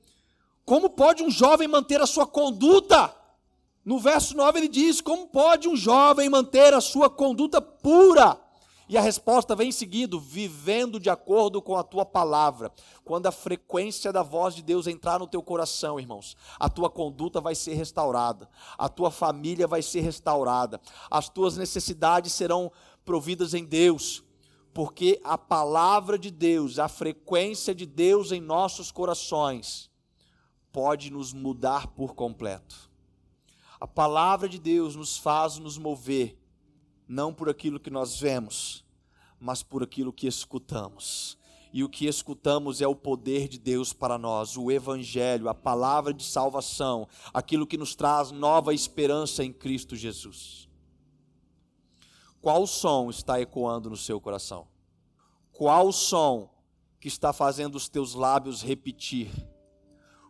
Como 0.64 0.88
pode 0.88 1.24
um 1.24 1.30
jovem 1.30 1.66
manter 1.66 2.00
a 2.00 2.06
sua 2.06 2.28
conduta? 2.28 3.12
No 3.84 3.98
verso 3.98 4.36
9 4.36 4.60
ele 4.60 4.68
diz: 4.68 5.00
Como 5.00 5.26
pode 5.26 5.68
um 5.68 5.74
jovem 5.74 6.28
manter 6.28 6.72
a 6.72 6.80
sua 6.80 7.10
conduta 7.10 7.60
pura? 7.60 8.40
E 8.88 8.96
a 8.96 9.00
resposta 9.00 9.56
vem 9.56 9.72
seguindo, 9.72 10.20
vivendo 10.20 11.00
de 11.00 11.10
acordo 11.10 11.60
com 11.60 11.76
a 11.76 11.82
tua 11.82 12.06
palavra. 12.06 12.70
Quando 13.04 13.26
a 13.26 13.32
frequência 13.32 14.12
da 14.12 14.22
voz 14.22 14.54
de 14.54 14.62
Deus 14.62 14.86
entrar 14.86 15.18
no 15.18 15.26
teu 15.26 15.42
coração, 15.42 15.98
irmãos, 15.98 16.36
a 16.58 16.68
tua 16.68 16.88
conduta 16.88 17.40
vai 17.40 17.56
ser 17.56 17.74
restaurada, 17.74 18.48
a 18.78 18.88
tua 18.88 19.10
família 19.10 19.66
vai 19.66 19.82
ser 19.82 20.02
restaurada, 20.02 20.80
as 21.10 21.28
tuas 21.28 21.56
necessidades 21.56 22.32
serão 22.32 22.70
providas 23.06 23.54
em 23.54 23.64
Deus, 23.64 24.22
porque 24.74 25.18
a 25.24 25.38
palavra 25.38 26.18
de 26.18 26.30
Deus, 26.30 26.78
a 26.78 26.88
frequência 26.88 27.74
de 27.74 27.86
Deus 27.86 28.30
em 28.32 28.40
nossos 28.42 28.92
corações, 28.92 29.90
pode 30.70 31.10
nos 31.10 31.32
mudar 31.32 31.86
por 31.86 32.14
completo. 32.14 32.90
A 33.80 33.86
palavra 33.86 34.46
de 34.46 34.58
Deus 34.58 34.94
nos 34.94 35.16
faz 35.16 35.56
nos 35.56 35.78
mover 35.78 36.38
não 37.08 37.32
por 37.32 37.48
aquilo 37.48 37.80
que 37.80 37.90
nós 37.90 38.18
vemos, 38.18 38.84
mas 39.40 39.62
por 39.62 39.82
aquilo 39.82 40.12
que 40.12 40.26
escutamos. 40.26 41.38
E 41.72 41.84
o 41.84 41.88
que 41.88 42.06
escutamos 42.06 42.80
é 42.80 42.86
o 42.86 42.96
poder 42.96 43.48
de 43.48 43.58
Deus 43.58 43.92
para 43.92 44.18
nós, 44.18 44.56
o 44.56 44.70
Evangelho, 44.70 45.48
a 45.48 45.54
palavra 45.54 46.12
de 46.12 46.24
salvação, 46.24 47.06
aquilo 47.32 47.66
que 47.66 47.76
nos 47.76 47.94
traz 47.94 48.30
nova 48.30 48.74
esperança 48.74 49.44
em 49.44 49.52
Cristo 49.52 49.94
Jesus. 49.94 50.65
Qual 52.46 52.64
som 52.64 53.10
está 53.10 53.40
ecoando 53.40 53.90
no 53.90 53.96
seu 53.96 54.20
coração? 54.20 54.68
Qual 55.50 55.90
som 55.90 56.48
que 57.00 57.08
está 57.08 57.32
fazendo 57.32 57.74
os 57.74 57.88
teus 57.88 58.14
lábios 58.14 58.62
repetir? 58.62 59.32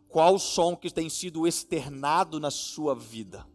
Qual 0.08 0.38
som 0.38 0.74
que 0.74 0.90
tem 0.90 1.10
sido 1.10 1.46
externado 1.46 2.40
na 2.40 2.50
sua 2.50 2.94
vida? 2.94 3.46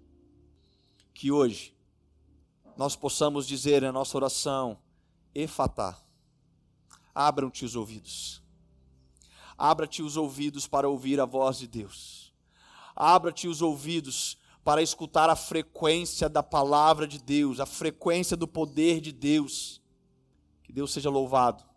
Que 1.11 1.31
hoje 1.31 1.75
nós 2.77 2.95
possamos 2.95 3.47
dizer 3.47 3.81
na 3.81 3.91
nossa 3.91 4.15
oração: 4.15 4.77
Efatá, 5.33 5.99
abram-te 7.15 7.65
os 7.65 7.75
ouvidos. 7.75 8.43
Abra-te 9.57 10.03
os 10.03 10.17
ouvidos 10.17 10.67
para 10.67 10.87
ouvir 10.87 11.19
a 11.19 11.25
voz 11.25 11.57
de 11.57 11.67
Deus. 11.67 12.31
Abra-te 12.95 13.47
os 13.47 13.59
ouvidos 13.63 14.37
para 14.63 14.81
escutar 14.81 15.29
a 15.29 15.35
frequência 15.35 16.29
da 16.29 16.43
palavra 16.43 17.07
de 17.07 17.19
Deus, 17.19 17.59
a 17.59 17.65
frequência 17.65 18.37
do 18.37 18.47
poder 18.47 19.01
de 19.01 19.11
Deus. 19.11 19.81
Que 20.63 20.71
Deus 20.71 20.91
seja 20.91 21.09
louvado 21.09 21.70